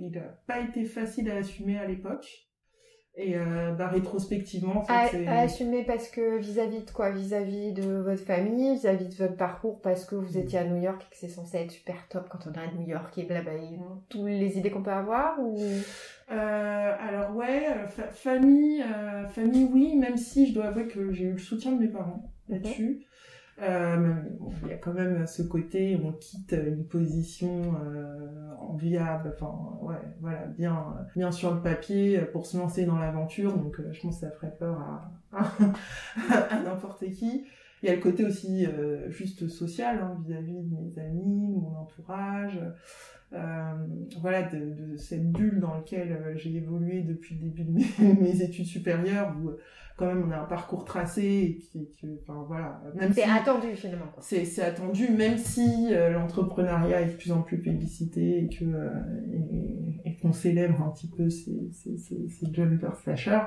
il 0.00 0.12
n'a 0.12 0.20
pas 0.46 0.60
été 0.60 0.84
facile 0.84 1.30
à 1.30 1.36
assumer 1.36 1.78
à 1.78 1.86
l'époque. 1.86 2.47
Et 3.20 3.36
euh, 3.36 3.72
bah, 3.72 3.88
rétrospectivement, 3.88 4.84
à, 4.88 5.08
assumer 5.40 5.82
parce 5.82 6.08
que 6.08 6.38
vis-à-vis 6.38 6.84
de 6.84 6.90
quoi? 6.92 7.10
Vis-à-vis 7.10 7.72
de 7.72 7.96
votre 7.96 8.22
famille, 8.22 8.74
vis-à-vis 8.74 9.08
de 9.08 9.14
votre 9.16 9.34
parcours, 9.34 9.80
parce 9.80 10.04
que 10.04 10.14
vous 10.14 10.38
étiez 10.38 10.60
à 10.60 10.64
New 10.64 10.80
York 10.80 11.02
et 11.02 11.10
que 11.10 11.16
c'est 11.16 11.26
censé 11.26 11.58
être 11.58 11.72
super 11.72 11.96
top 12.08 12.28
quand 12.28 12.38
on 12.46 12.52
est 12.52 12.62
à 12.62 12.72
New 12.72 12.86
York 12.86 13.18
et 13.18 13.24
blablabla, 13.24 13.60
toutes 14.08 14.24
les 14.24 14.56
idées 14.56 14.70
qu'on 14.70 14.84
peut 14.84 14.92
avoir 14.92 15.40
ou? 15.40 15.58
Euh, 16.30 16.94
Alors 17.00 17.34
ouais, 17.34 17.66
euh, 17.68 17.88
famille, 18.12 18.82
euh, 18.82 19.26
famille 19.26 19.68
oui, 19.72 19.96
même 19.96 20.16
si 20.16 20.46
je 20.46 20.54
dois 20.54 20.66
avouer 20.66 20.86
que 20.86 21.10
j'ai 21.10 21.24
eu 21.24 21.32
le 21.32 21.38
soutien 21.38 21.72
de 21.72 21.80
mes 21.80 21.88
parents 21.88 22.22
là-dessus. 22.48 23.07
Euh, 23.60 24.14
il 24.62 24.68
y 24.68 24.72
a 24.72 24.76
quand 24.76 24.92
même 24.92 25.26
ce 25.26 25.42
côté 25.42 26.00
on 26.04 26.12
quitte 26.12 26.52
une 26.52 26.84
position 26.84 27.74
euh, 27.84 28.54
enviable, 28.60 29.34
enfin 29.34 29.52
ouais, 29.82 29.96
voilà, 30.20 30.46
bien, 30.46 30.94
bien 31.16 31.32
sur 31.32 31.52
le 31.52 31.60
papier 31.60 32.20
pour 32.32 32.46
se 32.46 32.56
lancer 32.56 32.84
dans 32.84 32.98
l'aventure. 32.98 33.56
Donc 33.56 33.80
euh, 33.80 33.92
je 33.92 34.00
pense 34.00 34.20
que 34.20 34.26
ça 34.26 34.30
ferait 34.30 34.54
peur 34.56 34.78
à, 34.80 35.12
à, 35.32 36.60
n'importe 36.64 37.04
qui. 37.10 37.46
Il 37.82 37.88
y 37.88 37.92
a 37.92 37.96
le 37.96 38.00
côté 38.00 38.24
aussi 38.24 38.66
euh, 38.66 39.10
juste 39.10 39.48
social 39.48 39.98
hein, 40.02 40.16
vis-à-vis 40.24 40.62
de 40.62 40.74
mes 40.74 40.98
amis, 41.00 41.54
de 41.54 41.60
mon 41.60 41.76
entourage. 41.76 42.60
Euh, 43.32 43.72
voilà, 44.20 44.42
de, 44.42 44.58
de, 44.58 44.96
cette 44.96 45.30
bulle 45.30 45.60
dans 45.60 45.74
laquelle 45.74 46.32
j'ai 46.36 46.54
évolué 46.56 47.02
depuis 47.02 47.34
le 47.34 47.42
début 47.42 47.64
de 47.64 47.72
mes, 47.72 48.14
mes 48.20 48.42
études 48.42 48.66
supérieures, 48.66 49.34
où 49.42 49.50
quand 49.98 50.06
même 50.06 50.24
on 50.28 50.30
a 50.30 50.38
un 50.38 50.44
parcours 50.44 50.84
tracé 50.84 51.22
et 51.22 51.58
qui, 51.58 51.90
enfin 52.22 52.44
voilà. 52.46 52.80
Même 52.94 53.12
c'est 53.12 53.24
attendu 53.24 53.74
finalement 53.74 54.06
c'est 54.20 54.44
c'est 54.44 54.62
attendu 54.62 55.10
même 55.10 55.36
si 55.36 55.88
euh, 55.92 56.10
l'entrepreneuriat 56.10 57.02
est 57.02 57.12
de 57.12 57.16
plus 57.16 57.32
en 57.32 57.42
plus 57.42 57.60
publicité 57.60 58.44
et 58.44 58.48
que 58.48 58.64
euh, 58.64 58.90
et, 60.04 60.16
qu'on 60.22 60.32
célèbre 60.32 60.82
un 60.82 60.90
petit 60.90 61.08
peu 61.08 61.28
ces 61.30 61.70
ces 61.72 61.96
ces, 61.98 62.28
ces 62.28 62.52
jumper 62.52 62.94
slashers 63.02 63.46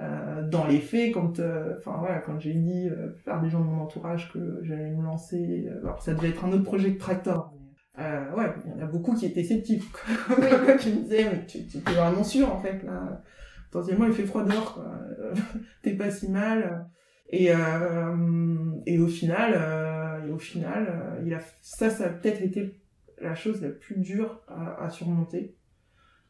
euh, 0.00 0.48
dans 0.48 0.66
les 0.66 0.78
faits 0.80 1.12
quand 1.14 1.40
enfin 1.76 1.96
voilà 1.98 2.18
quand 2.18 2.40
j'ai 2.40 2.54
dit 2.54 2.88
faire 3.24 3.40
des 3.40 3.50
gens 3.50 3.60
de 3.60 3.66
mon 3.66 3.82
entourage 3.82 4.32
que 4.32 4.60
j'allais 4.62 4.90
me 4.90 5.02
lancer 5.02 5.68
alors 5.82 6.02
ça 6.02 6.14
devait 6.14 6.30
être 6.30 6.44
un 6.44 6.52
autre 6.52 6.64
projet 6.64 6.90
de 6.90 6.98
tractor 6.98 7.54
euh, 8.00 8.30
ouais, 8.36 8.46
il 8.64 8.70
y 8.70 8.74
en 8.74 8.80
a 8.80 8.86
beaucoup 8.86 9.14
qui 9.14 9.26
étaient 9.26 9.42
sceptiques, 9.42 9.82
quoi. 9.90 10.36
qui 10.78 10.90
me 10.92 11.02
disaient, 11.02 11.30
mais 11.32 11.44
tu, 11.46 11.66
tu 11.66 11.78
es 11.78 11.94
vraiment 11.94 12.22
sûr, 12.22 12.52
en 12.52 12.60
fait, 12.60 12.82
là 12.84 13.22
potentiellement 13.70 14.06
il 14.06 14.12
fait 14.12 14.26
froid 14.26 14.44
dehors 14.44 14.74
quoi. 14.74 14.98
T'es 15.82 15.94
pas 15.94 16.10
si 16.10 16.30
mal. 16.30 16.88
Et 17.30 17.52
euh, 17.52 18.70
et 18.86 18.98
au 18.98 19.06
final 19.06 19.54
euh, 19.54 20.26
et 20.26 20.30
au 20.30 20.38
final 20.38 20.86
euh, 20.88 21.22
il 21.26 21.34
a 21.34 21.40
ça 21.60 21.90
ça 21.90 22.06
a 22.06 22.08
peut-être 22.08 22.40
été 22.40 22.80
la 23.20 23.34
chose 23.34 23.60
la 23.60 23.68
plus 23.68 23.98
dure 23.98 24.40
à, 24.48 24.84
à 24.84 24.88
surmonter. 24.88 25.54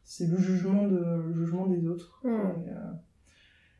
C'est 0.03 0.27
le 0.27 0.37
jugement 0.37 0.87
de 0.87 0.97
le 0.97 1.33
jugement 1.33 1.67
des 1.67 1.87
autres. 1.87 2.19
Hmm. 2.23 2.51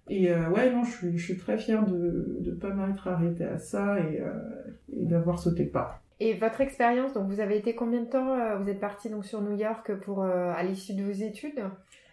et, 0.08 0.34
ouais 0.34 0.72
non 0.72 0.84
je 0.84 0.92
suis 0.92 1.18
je 1.18 1.26
suis 1.26 1.38
très 1.38 1.58
fière 1.58 1.86
de 1.86 2.38
de 2.40 2.52
pas 2.52 2.74
m'être 2.74 3.08
arrêtée 3.08 3.44
à 3.44 3.58
ça 3.58 4.00
et, 4.00 4.24
et 4.94 5.06
d'avoir 5.06 5.40
sauté 5.40 5.66
le 5.66 5.72
pas. 5.72 6.02
Et 6.22 6.34
votre 6.34 6.62
expérience, 6.62 7.14
donc 7.14 7.28
vous 7.28 7.40
avez 7.40 7.58
été 7.58 7.76
combien 7.76 8.02
de 8.02 8.10
temps 8.10 8.58
Vous 8.60 8.70
êtes 8.70 8.80
parti 8.80 9.10
donc 9.10 9.26
sur 9.26 9.42
New 9.42 9.58
York 9.58 9.94
pour 10.02 10.24
à 10.24 10.64
l'issue 10.64 10.94
de 10.94 11.04
vos 11.04 11.12
études? 11.12 11.64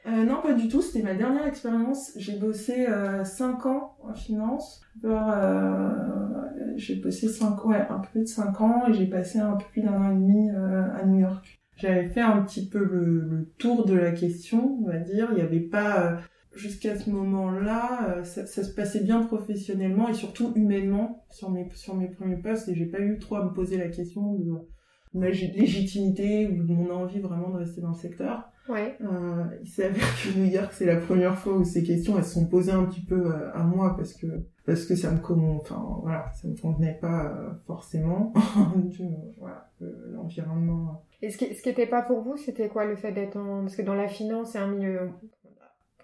Euh, 0.07 0.25
non, 0.25 0.41
pas 0.41 0.53
du 0.53 0.69
tout. 0.69 0.83
C'était 0.83 1.03
ma 1.03 1.15
dernière 1.15 1.47
expérience. 1.47 2.13
J'ai 2.17 2.39
bossé 2.39 2.87
euh, 2.87 3.25
5 3.25 3.67
ans 3.67 3.97
en 4.03 4.15
finance. 4.15 4.81
Euh, 5.05 5.93
j'ai 6.77 6.97
bossé 6.97 7.29
5 7.29 7.65
ouais, 7.65 7.85
un 7.89 7.99
peu 7.99 8.09
plus 8.11 8.21
de 8.21 8.27
5 8.27 8.61
ans 8.61 8.89
et 8.89 8.95
j'ai 8.95 9.07
passé 9.07 9.41
un 9.41 9.57
peu 9.57 9.65
plus 9.73 9.83
d'un 9.83 10.01
an 10.01 10.11
et 10.13 10.15
demi 10.15 10.51
euh, 10.51 10.85
à 10.95 11.05
New 11.05 11.21
York. 11.21 11.61
J'avais 11.77 12.07
fait 12.07 12.21
un 12.21 12.41
petit 12.43 12.69
peu 12.69 12.79
le, 12.79 13.53
tour 13.59 13.85
de 13.85 13.95
la 13.95 14.13
question, 14.13 14.79
on 14.83 14.87
va 14.87 14.99
dire. 14.99 15.29
Il 15.33 15.37
n'y 15.37 15.43
avait 15.43 15.61
pas... 15.61 16.19
Jusqu'à 16.55 16.97
ce 16.97 17.11
moment-là, 17.11 18.25
ça, 18.25 18.47
ça, 18.47 18.65
se 18.65 18.75
passait 18.75 19.05
bien 19.05 19.21
professionnellement 19.21 20.09
et 20.09 20.15
surtout 20.15 20.55
humainement 20.55 21.27
sur 21.29 21.51
mes, 21.51 21.69
sur 21.75 21.95
mes 21.95 22.09
premiers 22.09 22.39
postes 22.39 22.71
et 22.71 22.75
j'ai 22.75 22.87
pas 22.87 23.01
eu 23.01 23.19
trop 23.19 23.37
à 23.37 23.45
me 23.45 23.53
poser 23.53 23.77
la 23.77 23.89
question 23.89 24.33
de 24.33 24.55
ma 25.13 25.29
légitimité 25.29 26.49
ou 26.49 26.63
de 26.65 26.73
mon 26.73 26.89
envie 26.91 27.21
vraiment 27.21 27.51
de 27.51 27.59
rester 27.59 27.83
dans 27.83 27.91
le 27.91 27.95
secteur. 27.95 28.51
Ouais. 28.69 28.97
Euh, 29.01 29.45
il 29.63 29.69
s'avère 29.69 30.07
que 30.23 30.37
New 30.37 30.45
York, 30.45 30.73
c'est 30.73 30.87
la 30.87 30.97
première 30.97 31.39
fois 31.39 31.55
où 31.55 31.65
ces 31.65 31.85
questions 31.85 32.19
elles 32.19 32.25
se 32.25 32.35
sont 32.35 32.47
posées 32.47 32.73
un 32.73 32.85
petit 32.85 33.05
peu 33.05 33.15
euh, 33.15 33.53
à 33.55 33.63
moi 33.63 33.97
parce 33.97 34.13
que 34.13 34.27
parce 34.65 34.85
que 34.85 34.97
ça 34.97 35.13
me 35.13 35.21
comment 35.21 35.57
enfin 35.61 36.01
voilà 36.03 36.33
ça 36.35 36.49
me 36.49 36.57
convenait 36.61 36.99
pas 37.01 37.27
euh, 37.27 37.51
forcément 37.67 38.33
voilà 39.39 39.69
l'environnement. 39.81 41.05
Et 41.23 41.31
ce 41.31 41.39
qui 41.39 41.55
ce 41.55 41.63
qui 41.63 41.69
était 41.69 41.87
pas 41.87 42.03
pour 42.03 42.23
vous, 42.23 42.37
c'était 42.37 42.69
quoi 42.69 42.85
le 42.85 42.97
fait 42.97 43.13
d'être 43.13 43.37
en 43.37 43.61
parce 43.61 43.77
que 43.77 43.83
dans 43.83 43.95
la 43.95 44.09
finance 44.09 44.53
c'est 44.53 44.59
un 44.59 44.69
milieu 44.69 45.11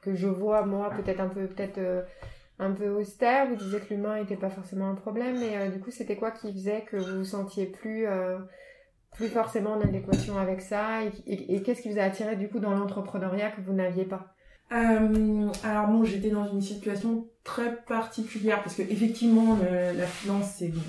que 0.01 0.15
je 0.15 0.29
vois 0.29 0.65
moi 0.65 0.91
peut-être 0.91 1.21
un 1.21 1.29
peu 1.29 1.47
peut-être 1.47 1.81
un 2.61 2.73
peu 2.73 2.91
austère. 2.91 3.49
Vous 3.49 3.57
disiez 3.57 3.81
que 3.81 3.93
l'humain 3.93 4.21
n'était 4.21 4.37
pas 4.37 4.51
forcément 4.51 4.89
un 4.89 4.95
problème, 4.95 5.41
mais 5.41 5.69
du 5.71 5.81
coup 5.81 5.91
c'était 5.91 6.17
quoi 6.17 6.31
qui 6.31 6.53
faisait 6.53 6.83
que 6.83 6.97
vous 6.97 7.19
vous 7.19 7.25
sentiez 7.25 7.67
plus 7.67 8.07
plus 9.17 9.29
forcément 9.29 9.73
en 9.73 9.81
adéquation 9.81 10.39
avec 10.39 10.61
ça 10.61 11.05
Et, 11.27 11.63
qu'est-ce 11.63 11.83
qui 11.83 11.91
vous 11.91 11.99
a 11.99 12.03
attiré 12.03 12.37
du 12.37 12.49
coup 12.49 12.59
dans 12.59 12.73
l'entrepreneuriat 12.73 13.51
que 13.51 13.61
vous 13.61 13.73
n'aviez 13.73 14.05
pas? 14.05 14.35
Euh, 14.73 15.49
alors 15.65 15.89
bon, 15.89 16.03
j'étais 16.03 16.31
dans 16.31 16.51
une 16.51 16.63
situation 16.63 17.27
très 17.45 17.77
particulière 17.83 18.63
parce 18.63 18.77
que 18.77 18.83
effectivement 18.83 19.59
la 19.95 20.07
finance 20.07 20.55
c'est 20.57 20.69
bon, 20.69 20.81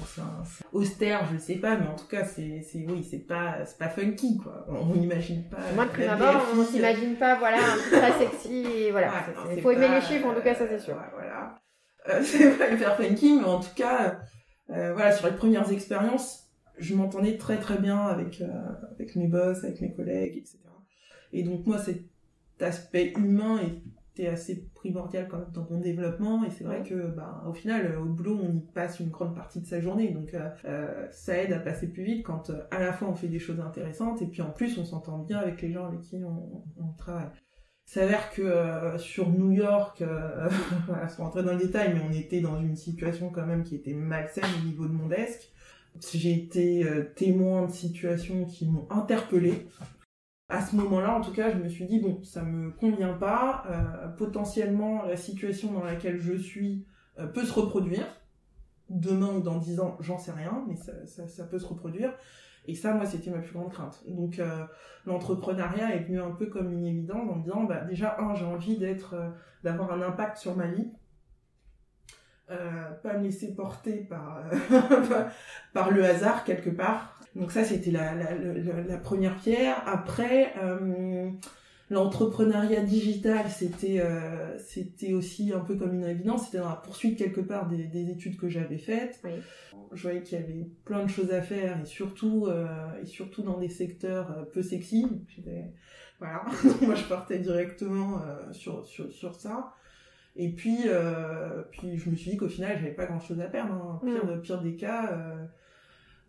austère, 0.72 1.28
je 1.34 1.38
sais 1.38 1.56
pas, 1.56 1.76
mais 1.76 1.88
en 1.88 1.96
tout 1.96 2.08
cas 2.08 2.24
c'est 2.24 2.62
c'est 2.62 2.86
oui 2.88 3.06
c'est 3.10 3.28
pas 3.28 3.66
c'est 3.66 3.78
pas 3.78 3.90
funky 3.90 4.38
quoi. 4.38 4.66
On 4.70 4.96
n'imagine 4.96 5.44
pas. 5.50 5.58
Moi 5.76 5.86
de 5.86 5.90
prime 5.90 6.10
abord, 6.10 6.44
on 6.56 6.64
s'imagine 6.64 7.16
pas 7.16 7.36
voilà 7.36 7.58
un 7.58 7.78
truc 7.78 7.92
très 7.92 8.20
sexy 8.20 8.66
et 8.66 8.92
voilà. 8.92 9.12
Il 9.54 9.62
faut 9.62 9.72
aimer 9.72 9.90
les 9.90 10.02
chiffres 10.02 10.28
en 10.28 10.34
tout 10.34 10.42
cas 10.42 10.56
ça 10.56 10.66
c'est 10.68 10.80
sûr. 10.80 10.96
voilà, 11.14 11.60
euh, 12.10 12.22
c'est 12.24 12.58
pas 12.58 12.70
hyper 12.70 12.96
funky, 12.96 13.40
mais 13.40 13.46
en 13.46 13.60
tout 13.60 13.74
cas 13.76 14.20
euh, 14.70 14.94
voilà 14.94 15.12
sur 15.12 15.28
les 15.28 15.34
premières 15.36 15.70
expériences 15.72 16.43
je 16.78 16.96
m'entendais 16.96 17.38
très 17.38 17.58
très 17.58 17.78
bien 17.78 18.00
avec, 18.00 18.42
euh, 18.42 18.48
avec 18.92 19.16
mes 19.16 19.28
boss, 19.28 19.64
avec 19.64 19.82
mes 19.82 19.94
collègues, 19.94 20.38
etc. 20.38 20.58
Et 21.32 21.44
donc 21.44 21.66
moi, 21.66 21.80
cet 21.80 22.04
aspect 22.60 23.14
humain 23.18 23.60
était 24.14 24.28
assez 24.28 24.70
primordial 24.76 25.28
quand 25.28 25.40
même 25.40 25.52
dans 25.54 25.68
mon 25.70 25.80
développement 25.80 26.44
et 26.44 26.52
c'est 26.52 26.64
vrai 26.64 26.84
que 26.84 27.08
bah, 27.08 27.44
au 27.48 27.54
final 27.54 27.98
au 27.98 28.06
boulot 28.06 28.40
on 28.44 28.54
y 28.54 28.62
passe 28.62 29.00
une 29.00 29.10
grande 29.10 29.36
partie 29.36 29.60
de 29.60 29.66
sa 29.66 29.82
journée 29.82 30.12
donc 30.12 30.36
euh, 30.36 30.50
euh, 30.66 31.08
ça 31.10 31.36
aide 31.36 31.52
à 31.52 31.58
passer 31.58 31.88
plus 31.88 32.04
vite 32.04 32.24
quand 32.24 32.52
à 32.70 32.80
la 32.80 32.94
fois 32.94 33.08
on 33.08 33.16
fait 33.16 33.28
des 33.28 33.40
choses 33.40 33.60
intéressantes 33.60 34.22
et 34.22 34.28
puis 34.28 34.44
en 34.44 34.52
plus 34.52 34.78
on 34.78 34.86
s'entend 34.86 35.18
bien 35.18 35.40
avec 35.40 35.64
les 35.64 35.72
gens 35.72 35.88
avec 35.88 36.02
qui 36.02 36.18
on, 36.24 36.64
on 36.78 36.94
travaille. 36.94 37.30
Il 37.88 37.92
s'avère 37.92 38.32
que 38.32 38.98
sur 38.98 39.30
New 39.30 39.52
York, 39.52 40.02
sans 41.10 41.24
rentrer 41.26 41.44
dans 41.44 41.52
le 41.52 41.60
détail, 41.60 41.94
mais 41.94 42.00
on 42.08 42.14
était 42.14 42.40
dans 42.40 42.58
une 42.62 42.78
situation 42.78 43.30
quand 43.30 43.46
même 43.46 43.64
qui 43.64 43.76
était 43.76 43.94
malsaine 43.94 44.46
au 44.62 44.66
niveau 44.66 44.88
de 44.88 44.94
mon 44.94 45.08
desk. 45.08 45.53
J'ai 46.12 46.34
été 46.34 46.86
euh, 46.86 47.04
témoin 47.16 47.66
de 47.66 47.72
situations 47.72 48.46
qui 48.46 48.68
m'ont 48.68 48.88
interpellée. 48.90 49.68
À 50.50 50.66
ce 50.66 50.76
moment-là, 50.76 51.16
en 51.16 51.22
tout 51.22 51.32
cas, 51.32 51.52
je 51.52 51.58
me 51.58 51.70
suis 51.70 51.86
dit, 51.86 52.00
bon, 52.00 52.22
ça 52.24 52.44
me 52.44 52.72
convient 52.72 53.14
pas. 53.14 53.64
Euh, 53.70 54.08
potentiellement, 54.10 55.04
la 55.04 55.16
situation 55.16 55.72
dans 55.72 55.84
laquelle 55.84 56.20
je 56.20 56.34
suis 56.34 56.86
euh, 57.20 57.28
peut 57.28 57.46
se 57.46 57.54
reproduire. 57.54 58.06
Demain 58.90 59.36
ou 59.36 59.40
dans 59.40 59.58
dix 59.58 59.80
ans, 59.80 59.98
j'en 60.02 60.18
sais 60.18 60.32
rien, 60.32 60.66
mais 60.68 60.76
ça, 60.76 61.44
peut 61.46 61.58
se 61.58 61.66
reproduire. 61.66 62.14
Et 62.68 62.76
ça, 62.76 62.94
moi, 62.94 63.06
c'était 63.06 63.32
ma 63.32 63.40
plus 63.40 63.54
grande 63.54 63.72
crainte. 63.72 64.04
Donc, 64.08 64.40
l'entrepreneuriat 65.06 65.96
est 65.96 66.04
venu 66.04 66.22
un 66.22 66.32
peu 66.32 66.46
comme 66.48 66.72
une 66.72 66.86
évidence 66.86 67.30
en 67.30 67.36
me 67.36 67.44
disant, 67.44 67.64
bah, 67.64 67.82
déjà, 67.86 68.20
un, 68.20 68.36
j'ai 68.36 68.46
envie 68.46 68.78
d'être, 68.78 69.16
d'avoir 69.64 69.92
un 69.94 70.02
impact 70.02 70.38
sur 70.38 70.56
ma 70.56 70.68
vie. 70.68 70.92
Euh, 72.52 72.92
pas 73.02 73.18
me 73.18 73.24
laisser 73.24 73.56
porter 73.56 74.06
par, 74.10 74.44
euh, 74.52 75.24
par 75.74 75.92
le 75.92 76.04
hasard 76.04 76.44
quelque 76.44 76.70
part. 76.70 77.18
Donc 77.36 77.54
ça, 77.54 77.64
c'était 77.64 77.90
la, 77.90 78.14
la, 78.14 78.36
la, 78.86 78.98
première 78.98 79.38
pierre. 79.38 79.82
Après, 79.88 80.54
euh, 80.62 81.30
l'entrepreneuriat 81.90 82.82
digital, 82.82 83.50
c'était 83.50 84.02
euh, 84.02 84.58
c'était 84.60 85.14
aussi 85.14 85.54
un 85.54 85.62
peu 85.62 85.76
comme 85.76 85.94
une 85.94 86.04
évidence. 86.04 86.46
C'était 86.46 86.58
dans 86.58 86.68
la 86.68 86.76
poursuite 86.76 87.18
quelque 87.18 87.40
part 87.40 87.70
des, 87.70 87.86
des 87.86 88.10
études 88.10 88.36
que 88.36 88.50
j'avais 88.50 88.78
faites. 88.78 89.22
Oui. 89.24 89.32
Je 89.94 90.02
voyais 90.02 90.22
qu'il 90.22 90.38
y 90.38 90.44
avait 90.44 90.68
plein 90.84 91.04
de 91.04 91.10
choses 91.10 91.32
à 91.32 91.42
faire 91.42 91.80
et 91.82 91.86
surtout 91.86 92.50
et 93.02 93.06
surtout 93.06 93.44
dans 93.44 93.58
des 93.58 93.70
secteurs 93.70 94.48
peu 94.52 94.62
sexy. 94.62 95.08
Voilà, 96.20 96.44
moi 96.82 96.96
je 96.96 97.06
partais 97.06 97.40
directement 97.40 98.22
sur, 98.52 98.86
sur 98.86 99.12
sur 99.12 99.34
ça. 99.36 99.74
Et 100.36 100.52
puis, 100.52 100.80
euh, 100.88 101.62
puis 101.72 101.98
je 101.98 102.10
me 102.10 102.15
suis 102.15 102.32
dit 102.32 102.38
qu'au 102.38 102.48
final, 102.48 102.78
j'avais 102.80 102.93
pas 102.93 103.06
grand 103.06 103.19
chose 103.19 103.39
à 103.39 103.46
perdre. 103.46 103.74
Hein. 103.74 104.02
Pire, 104.04 104.41
pire 104.41 104.62
des 104.62 104.76
cas, 104.76 105.12
euh, 105.12 105.46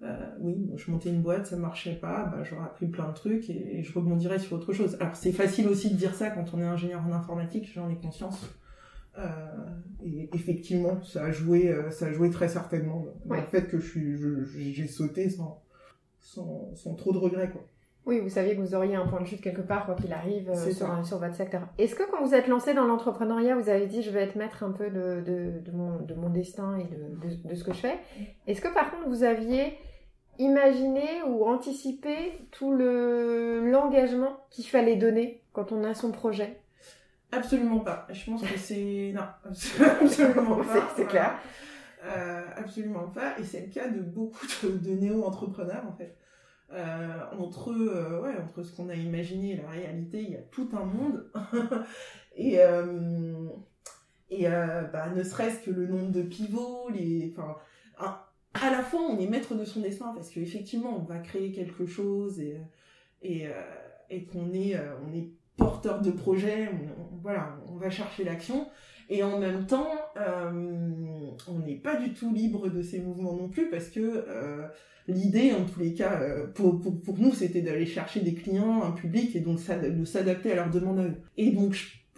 euh, 0.02 0.16
oui, 0.40 0.70
je 0.76 0.90
montais 0.90 1.08
une 1.08 1.22
boîte, 1.22 1.46
ça 1.46 1.56
marchait 1.56 1.94
pas, 1.94 2.24
bah, 2.26 2.42
j'aurais 2.42 2.64
appris 2.64 2.86
plein 2.86 3.08
de 3.08 3.14
trucs 3.14 3.48
et, 3.48 3.82
je 3.82 3.92
rebondirais 3.94 4.38
sur 4.38 4.56
autre 4.56 4.72
chose. 4.72 4.96
Alors 5.00 5.16
c'est 5.16 5.32
facile 5.32 5.68
aussi 5.68 5.90
de 5.90 5.96
dire 5.96 6.14
ça 6.14 6.30
quand 6.30 6.52
on 6.52 6.60
est 6.60 6.64
ingénieur 6.64 7.02
en 7.06 7.12
informatique, 7.12 7.70
j'en 7.72 7.88
ai 7.88 7.96
conscience. 7.96 8.46
Euh, 9.16 9.46
et 10.04 10.28
effectivement, 10.34 11.02
ça 11.04 11.24
a 11.24 11.30
joué, 11.30 11.68
euh, 11.68 11.90
ça 11.90 12.06
a 12.06 12.12
joué 12.12 12.30
très 12.30 12.48
certainement 12.48 13.06
dans 13.24 13.36
le 13.36 13.42
fait 13.42 13.68
que 13.68 13.78
je 13.78 13.86
suis, 13.86 14.74
j'ai 14.74 14.88
sauté 14.88 15.30
sans, 15.30 15.62
sans, 16.18 16.74
sans 16.74 16.94
trop 16.94 17.12
de 17.12 17.18
regrets, 17.18 17.50
quoi. 17.50 17.64
Oui, 18.06 18.20
vous 18.20 18.28
saviez 18.28 18.54
que 18.54 18.60
vous 18.60 18.74
auriez 18.74 18.96
un 18.96 19.06
point 19.06 19.20
de 19.20 19.26
chute 19.26 19.40
quelque 19.40 19.62
part, 19.62 19.86
quoi 19.86 19.94
qu'il 19.94 20.12
arrive, 20.12 20.50
euh, 20.50 20.70
sur, 20.72 21.06
sur, 21.06 21.18
votre 21.18 21.34
secteur. 21.34 21.62
Est-ce 21.78 21.94
que 21.94 22.02
quand 22.10 22.22
vous 22.22 22.34
êtes 22.34 22.48
lancé 22.48 22.74
dans 22.74 22.84
l'entrepreneuriat, 22.84 23.56
vous 23.56 23.70
avez 23.70 23.86
dit 23.86 24.02
je 24.02 24.10
vais 24.10 24.22
être 24.22 24.36
maître 24.36 24.62
un 24.62 24.72
peu 24.72 24.90
de, 24.90 25.22
de, 25.22 25.60
de, 25.60 25.70
mon, 25.72 26.00
de 26.00 26.14
mon, 26.14 26.28
destin 26.28 26.76
et 26.78 26.84
de, 26.84 27.48
de, 27.48 27.54
ce 27.54 27.64
que 27.64 27.72
je 27.72 27.78
fais? 27.78 27.98
Est-ce 28.46 28.60
que 28.60 28.72
par 28.72 28.90
contre 28.90 29.08
vous 29.08 29.24
aviez 29.24 29.78
imaginé 30.38 31.22
ou 31.26 31.46
anticipé 31.46 32.46
tout 32.50 32.74
le 32.74 33.70
l'engagement 33.70 34.36
qu'il 34.50 34.66
fallait 34.66 34.96
donner 34.96 35.40
quand 35.54 35.72
on 35.72 35.82
a 35.82 35.94
son 35.94 36.10
projet? 36.10 36.58
Absolument 37.32 37.80
pas. 37.80 38.06
Je 38.10 38.30
pense 38.30 38.42
que 38.42 38.58
c'est... 38.58 39.12
non, 39.14 39.22
absolument 40.02 40.56
pas. 40.56 40.92
C'est 40.94 41.06
clair. 41.06 41.38
Euh, 42.04 42.42
absolument 42.56 43.08
pas. 43.08 43.38
Et 43.38 43.44
c'est 43.44 43.62
le 43.62 43.72
cas 43.72 43.88
de 43.88 44.00
beaucoup 44.00 44.46
de 44.62 44.90
néo-entrepreneurs 44.90 45.84
en 45.88 45.96
fait. 45.96 46.14
Euh, 46.72 47.20
entre, 47.38 47.70
euh, 47.70 48.22
ouais, 48.22 48.36
entre 48.42 48.62
ce 48.62 48.74
qu'on 48.74 48.88
a 48.88 48.94
imaginé 48.94 49.52
et 49.52 49.56
la 49.56 49.68
réalité, 49.68 50.22
il 50.22 50.30
y 50.30 50.36
a 50.36 50.42
tout 50.42 50.68
un 50.72 50.84
monde. 50.84 51.30
et 52.36 52.60
euh, 52.60 53.48
et 54.30 54.44
bah, 54.44 55.10
ne 55.14 55.22
serait-ce 55.22 55.60
que 55.60 55.70
le 55.70 55.86
nombre 55.86 56.10
de 56.10 56.22
pivots, 56.22 56.88
les, 56.92 57.32
enfin, 57.36 57.56
à 58.54 58.70
la 58.70 58.82
fois 58.82 59.00
on 59.02 59.18
est 59.20 59.28
maître 59.28 59.54
de 59.54 59.64
son 59.64 59.80
destin 59.80 60.12
parce 60.12 60.30
qu'effectivement 60.30 60.96
on 60.96 61.02
va 61.02 61.18
créer 61.18 61.52
quelque 61.52 61.86
chose 61.86 62.40
et 62.40 62.60
et, 63.22 63.46
et 64.10 64.24
qu'on 64.24 64.52
est 64.52 64.76
on 65.06 65.14
est 65.14 65.28
porteur 65.56 66.00
de 66.00 66.10
projet, 66.10 66.68
voilà, 67.22 67.56
on 67.68 67.76
va 67.76 67.90
chercher 67.90 68.24
l'action. 68.24 68.66
Et 69.08 69.22
en 69.22 69.38
même 69.38 69.66
temps, 69.66 69.92
on 70.16 71.58
n'est 71.60 71.76
pas 71.76 71.96
du 71.96 72.12
tout 72.12 72.32
libre 72.34 72.70
de 72.70 72.82
ces 72.82 72.98
mouvements 72.98 73.34
non 73.34 73.48
plus 73.48 73.70
parce 73.70 73.88
que 73.88 74.24
l'idée, 75.08 75.52
en 75.52 75.64
tous 75.64 75.80
les 75.80 75.94
cas, 75.94 76.20
euh, 76.20 76.46
pour, 76.46 76.80
pour, 76.80 77.00
pour 77.00 77.18
nous, 77.18 77.32
c'était 77.32 77.62
d'aller 77.62 77.86
chercher 77.86 78.20
des 78.20 78.34
clients, 78.34 78.82
un 78.82 78.92
public, 78.92 79.34
et 79.36 79.40
donc 79.40 79.58
de 79.58 80.04
s'adapter 80.04 80.52
à 80.52 80.54
leurs 80.54 80.70
demandes 80.70 80.98
à 80.98 81.02
eux. 81.04 81.16
Et 81.36 81.50
donc, 81.50 81.74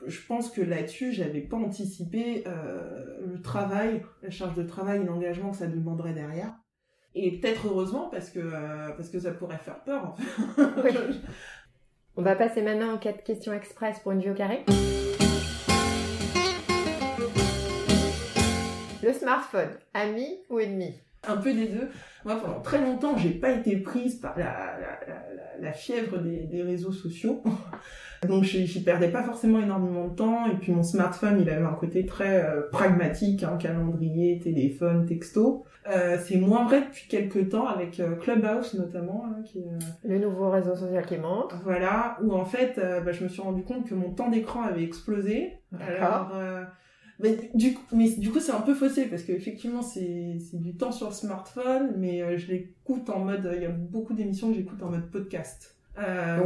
je, 0.07 0.20
pense 0.27 0.51
que 0.51 0.61
là-dessus, 0.61 1.12
j'avais 1.12 1.40
pas 1.40 1.57
anticipé 1.57 2.44
euh, 2.46 3.27
le 3.27 3.40
travail, 3.40 4.03
la 4.22 4.31
charge 4.31 4.55
de 4.55 4.62
travail 4.62 5.01
et 5.01 5.05
l'engagement 5.05 5.51
que 5.51 5.57
ça 5.57 5.66
demanderait 5.66 6.14
derrière. 6.14 6.55
Et 7.14 7.38
peut-être 7.38 7.66
heureusement, 7.66 8.09
parce 8.11 8.31
que, 8.31 8.40
euh, 8.40 8.90
parce 8.96 9.09
que 9.09 9.18
ça 9.18 9.33
pourrait 9.33 9.59
faire 9.59 9.83
peur, 9.85 10.05
en 10.05 10.16
fait. 10.16 10.94
On 12.18 12.22
va 12.22 12.35
passer 12.35 12.62
maintenant 12.62 12.94
aux 12.94 12.99
quatre 12.99 13.22
questions 13.25 13.53
express 13.53 13.99
pour 14.01 14.12
une 14.12 14.20
vie 14.20 14.31
au 14.31 14.35
carré. 14.35 14.64
Le 19.03 19.12
smartphone, 19.12 19.68
ami 19.92 20.27
ou 20.49 20.59
ennemi? 20.59 20.94
Un 21.29 21.37
peu 21.37 21.53
des 21.53 21.67
deux. 21.67 21.89
Moi, 22.25 22.37
pendant 22.43 22.61
très 22.61 22.81
longtemps, 22.81 23.17
j'ai 23.17 23.31
pas 23.31 23.53
été 23.53 23.77
prise 23.77 24.17
par 24.17 24.37
la, 24.37 24.45
la, 24.81 25.61
la, 25.61 25.73
fièvre 25.73 26.19
des, 26.19 26.39
des, 26.45 26.62
réseaux 26.62 26.93
sociaux. 26.93 27.43
Donc, 28.29 28.45
j'y 28.45 28.83
perdais 28.83 29.09
pas 29.09 29.23
forcément 29.23 29.61
énormément 29.61 30.09
de 30.09 30.15
temps. 30.15 30.47
Et 30.47 30.57
puis, 30.57 30.73
mon 30.73 30.83
smartphone, 30.83 31.39
il 31.41 31.49
avait 31.49 31.65
un 31.65 31.75
côté 31.75 32.05
très 32.05 32.45
euh, 32.45 32.62
pragmatique, 32.73 33.43
hein, 33.43 33.57
calendrier, 33.61 34.41
téléphone, 34.41 35.07
texto. 35.07 35.65
Euh, 35.89 36.17
c'est 36.25 36.37
moins 36.37 36.65
vrai 36.65 36.81
depuis 36.81 37.07
quelques 37.09 37.51
temps 37.51 37.69
avec 37.69 38.01
euh, 38.01 38.17
Clubhouse 38.17 38.75
notamment. 38.75 39.25
Hein, 39.27 39.43
qui, 39.45 39.62
Le 40.05 40.19
nouveau 40.19 40.51
réseau 40.51 40.75
social 40.75 41.07
qui 41.07 41.19
monte. 41.19 41.55
Voilà, 41.62 42.19
où 42.23 42.33
en 42.33 42.45
fait, 42.45 42.81
bah, 43.05 43.12
je 43.12 43.23
me 43.23 43.29
suis 43.29 43.43
rendu 43.43 43.62
compte 43.62 43.87
que 43.89 43.95
mon 43.95 44.11
temps 44.11 44.31
d'écran 44.31 44.62
avait 44.62 44.83
explosé. 44.83 45.59
Alors, 45.79 46.33
mais 47.18 47.50
du 47.55 47.74
coup, 47.74 47.83
mais 47.92 48.11
du 48.11 48.31
coup, 48.31 48.40
c'est 48.40 48.52
un 48.52 48.61
peu 48.61 48.74
faussé 48.74 49.07
parce 49.07 49.22
qu'effectivement, 49.22 49.83
c'est 49.83 50.38
c'est 50.38 50.61
du 50.61 50.74
temps 50.74 50.92
sur 50.92 51.09
le 51.09 51.14
smartphone, 51.14 51.94
mais 51.96 52.22
euh, 52.22 52.37
je 52.37 52.48
l'écoute 52.48 53.09
en 53.09 53.20
mode. 53.20 53.50
Il 53.55 53.62
y 53.62 53.66
a 53.66 53.70
beaucoup 53.70 54.14
d'émissions 54.14 54.50
que 54.50 54.57
j'écoute 54.57 54.83
en 54.83 54.90
mode 54.90 55.11
podcast. 55.11 55.76
Euh, 55.98 56.38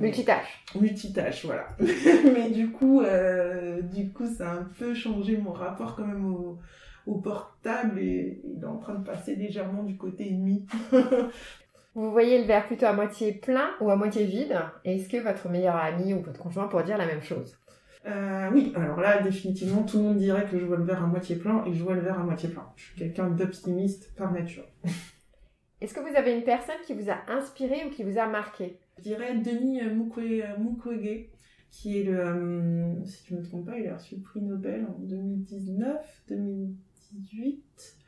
multitâche. 0.00 0.64
Multitâche, 0.74 1.44
voilà. 1.44 1.68
mais 1.78 2.50
du 2.50 2.70
coup, 2.70 3.00
euh, 3.00 3.80
du 3.80 4.10
coup, 4.10 4.26
ça 4.26 4.50
a 4.50 4.54
un 4.54 4.68
peu 4.78 4.92
changé 4.92 5.36
mon 5.36 5.52
rapport 5.52 5.94
quand 5.94 6.06
même 6.06 6.26
au, 6.26 6.58
au 7.06 7.14
portable 7.18 8.00
et 8.00 8.40
il 8.44 8.60
est 8.60 8.66
en 8.66 8.78
train 8.78 8.94
de 8.94 9.04
passer 9.04 9.36
légèrement 9.36 9.84
du 9.84 9.96
côté 9.96 10.28
ennemi. 10.28 10.66
Vous 11.94 12.12
voyez 12.12 12.38
le 12.38 12.44
verre 12.44 12.66
plutôt 12.66 12.86
à 12.86 12.92
moitié 12.92 13.32
plein 13.32 13.70
ou 13.80 13.90
à 13.90 13.96
moitié 13.96 14.24
vide 14.24 14.56
Est-ce 14.84 15.08
que 15.08 15.16
votre 15.16 15.48
meilleur 15.48 15.76
ami 15.76 16.14
ou 16.14 16.20
votre 16.20 16.38
conjoint 16.38 16.68
pourrait 16.68 16.84
dire 16.84 16.98
la 16.98 17.06
même 17.06 17.22
chose? 17.22 17.57
Euh, 18.06 18.50
Oui, 18.52 18.72
alors 18.76 19.00
là, 19.00 19.22
définitivement, 19.22 19.82
tout 19.82 19.98
le 19.98 20.04
monde 20.04 20.18
dirait 20.18 20.46
que 20.46 20.58
je 20.58 20.64
vois 20.64 20.76
le 20.76 20.84
verre 20.84 21.02
à 21.02 21.06
moitié 21.06 21.36
plein 21.36 21.64
et 21.64 21.72
je 21.72 21.82
vois 21.82 21.94
le 21.94 22.00
verre 22.00 22.20
à 22.20 22.24
moitié 22.24 22.48
plein. 22.48 22.66
Je 22.76 22.84
suis 22.84 22.98
quelqu'un 22.98 23.30
d'optimiste 23.30 24.14
par 24.16 24.32
nature. 24.32 24.64
Est-ce 25.80 25.94
que 25.94 26.00
vous 26.00 26.16
avez 26.16 26.36
une 26.36 26.44
personne 26.44 26.80
qui 26.84 26.94
vous 26.94 27.08
a 27.08 27.18
inspiré 27.28 27.84
ou 27.86 27.90
qui 27.90 28.02
vous 28.02 28.18
a 28.18 28.26
marqué? 28.26 28.80
Je 28.98 29.04
dirais 29.04 29.36
Denis 29.36 29.80
Mukwege, 29.82 31.28
qui 31.70 32.00
est 32.00 32.04
le, 32.04 32.96
si 33.04 33.26
je 33.28 33.34
ne 33.34 33.40
me 33.40 33.44
trompe 33.44 33.66
pas, 33.66 33.78
il 33.78 33.86
a 33.88 33.96
reçu 33.96 34.16
le 34.16 34.22
prix 34.22 34.42
Nobel 34.42 34.86
en 34.86 34.98
2019, 34.98 36.24
2018. 36.28 37.98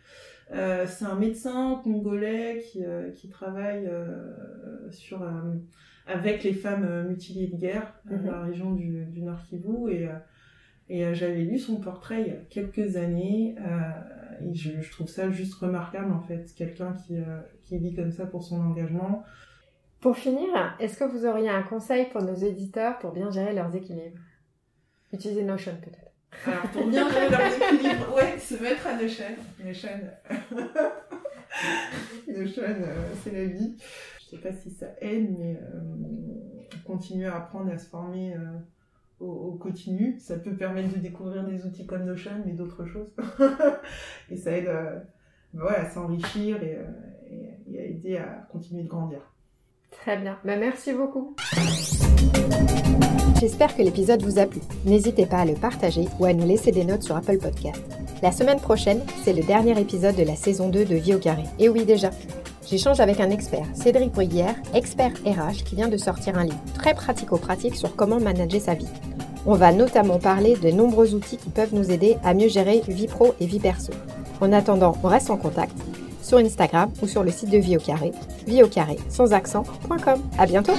Euh, 0.52 0.84
c'est 0.86 1.04
un 1.04 1.14
médecin 1.14 1.80
congolais 1.84 2.64
qui, 2.70 2.84
euh, 2.84 3.12
qui 3.12 3.28
travaille 3.28 3.86
euh, 3.86 4.90
sur, 4.90 5.22
avec 6.06 6.42
les 6.42 6.54
femmes 6.54 7.08
mutilées 7.08 7.46
de 7.46 7.56
guerre 7.56 7.94
dans 8.04 8.16
mhm. 8.16 8.26
la 8.26 8.40
région 8.42 8.72
du, 8.72 9.04
du 9.06 9.22
Nord 9.22 9.42
Kivu. 9.42 9.92
Et, 9.92 10.08
et 10.88 11.14
j'avais 11.14 11.42
lu 11.42 11.58
son 11.58 11.76
portrait 11.76 12.22
il 12.22 12.26
y 12.28 12.30
a 12.30 12.40
quelques 12.48 12.96
années. 12.96 13.54
et 14.42 14.54
je, 14.54 14.80
je, 14.80 14.90
trouve 14.90 15.08
ça 15.08 15.30
juste 15.30 15.54
remarquable, 15.54 16.12
en 16.12 16.20
fait. 16.20 16.52
Quelqu'un 16.56 16.94
qui, 16.94 17.14
qui 17.64 17.78
vit 17.78 17.94
comme 17.94 18.10
ça 18.10 18.26
pour 18.26 18.42
son 18.42 18.60
engagement. 18.60 19.24
Pour 20.00 20.16
finir, 20.16 20.48
est-ce 20.80 20.96
que 20.96 21.04
vous 21.04 21.26
auriez 21.26 21.50
un 21.50 21.62
conseil 21.62 22.06
pour 22.08 22.22
nos 22.22 22.34
éditeurs 22.34 22.98
pour 22.98 23.12
bien 23.12 23.30
gérer 23.30 23.52
leurs 23.52 23.74
équilibres? 23.76 24.18
Utilisez 25.12 25.42
Notion 25.42 25.76
peut-être. 25.82 26.10
Alors, 26.46 26.62
pour 26.70 26.86
bien 26.86 27.10
gérer 27.10 27.28
leur 27.28 27.40
équilibre, 27.40 28.14
ouais, 28.14 28.38
se 28.38 28.54
mettre 28.62 28.86
à 28.86 28.94
Notion. 28.94 29.24
Notion, 29.62 29.88
Notion 32.28 32.62
euh, 32.62 33.12
c'est 33.22 33.32
la 33.32 33.44
vie. 33.44 33.76
Je 34.30 34.36
sais 34.36 34.42
pas 34.42 34.52
si 34.52 34.70
ça 34.70 34.86
aide, 35.00 35.34
mais 35.38 35.56
euh, 35.56 35.80
continuer 36.84 37.26
à 37.26 37.36
apprendre 37.36 37.72
à 37.72 37.78
se 37.78 37.88
former 37.88 38.34
euh, 38.34 38.58
au, 39.18 39.52
continu, 39.52 40.16
ça 40.20 40.36
peut 40.36 40.54
permettre 40.54 40.94
de 40.94 41.00
découvrir 41.00 41.44
des 41.44 41.66
outils 41.66 41.84
comme 41.84 42.04
Notion, 42.04 42.30
mais 42.46 42.52
d'autres 42.52 42.86
choses. 42.86 43.08
et 44.30 44.36
ça 44.36 44.52
aide 44.52 44.70
ouais, 45.54 45.74
à 45.74 45.90
s'enrichir 45.90 46.62
et, 46.62 46.78
et, 47.72 47.80
à 47.80 47.82
aider 47.82 48.16
à 48.18 48.46
continuer 48.52 48.84
de 48.84 48.88
grandir. 48.88 49.20
Très 49.90 50.16
bien. 50.16 50.38
Bah, 50.44 50.56
merci 50.56 50.92
beaucoup. 50.92 51.34
J'espère 53.40 53.76
que 53.76 53.82
l'épisode 53.82 54.22
vous 54.22 54.38
a 54.38 54.46
plu. 54.46 54.60
N'hésitez 54.84 55.26
pas 55.26 55.38
à 55.38 55.44
le 55.44 55.54
partager 55.54 56.06
ou 56.20 56.24
à 56.24 56.32
nous 56.32 56.46
laisser 56.46 56.70
des 56.70 56.84
notes 56.84 57.02
sur 57.02 57.16
Apple 57.16 57.38
Podcast. 57.38 57.82
La 58.22 58.30
semaine 58.30 58.60
prochaine, 58.60 59.02
c'est 59.24 59.32
le 59.32 59.42
dernier 59.42 59.78
épisode 59.80 60.14
de 60.14 60.22
la 60.22 60.36
saison 60.36 60.68
2 60.68 60.84
de 60.84 60.94
Vie 60.94 61.14
au 61.14 61.18
carré. 61.18 61.44
Et 61.58 61.68
oui 61.68 61.84
déjà, 61.84 62.10
j'échange 62.70 63.00
avec 63.00 63.20
un 63.20 63.30
expert, 63.30 63.66
Cédric 63.74 64.12
Bruyère, 64.12 64.54
expert 64.74 65.12
RH, 65.24 65.64
qui 65.64 65.74
vient 65.74 65.88
de 65.88 65.96
sortir 65.96 66.38
un 66.38 66.44
livre 66.44 66.60
très 66.74 66.94
pratico-pratique 66.94 67.74
sur 67.74 67.96
comment 67.96 68.20
manager 68.20 68.60
sa 68.60 68.74
vie. 68.74 68.88
On 69.46 69.54
va 69.54 69.72
notamment 69.72 70.18
parler 70.18 70.56
de 70.56 70.70
nombreux 70.70 71.14
outils 71.14 71.36
qui 71.36 71.48
peuvent 71.48 71.74
nous 71.74 71.90
aider 71.90 72.16
à 72.24 72.34
mieux 72.34 72.48
gérer 72.48 72.82
vie 72.86 73.06
pro 73.06 73.34
et 73.40 73.46
vie 73.46 73.58
perso. 73.58 73.92
En 74.40 74.52
attendant, 74.52 74.96
on 75.02 75.08
reste 75.08 75.30
en 75.30 75.36
contact 75.36 75.76
sur 76.22 76.38
Instagram 76.38 76.90
ou 77.02 77.06
sur 77.06 77.24
le 77.24 77.30
site 77.30 77.50
de 77.50 77.58
Vie 77.58 77.76
au 77.76 77.80
Carré, 77.80 78.12
vie 78.46 78.62
carré 78.70 78.96
sans 79.08 79.32
accent.com. 79.32 80.20
À 80.38 80.46
bientôt! 80.46 80.74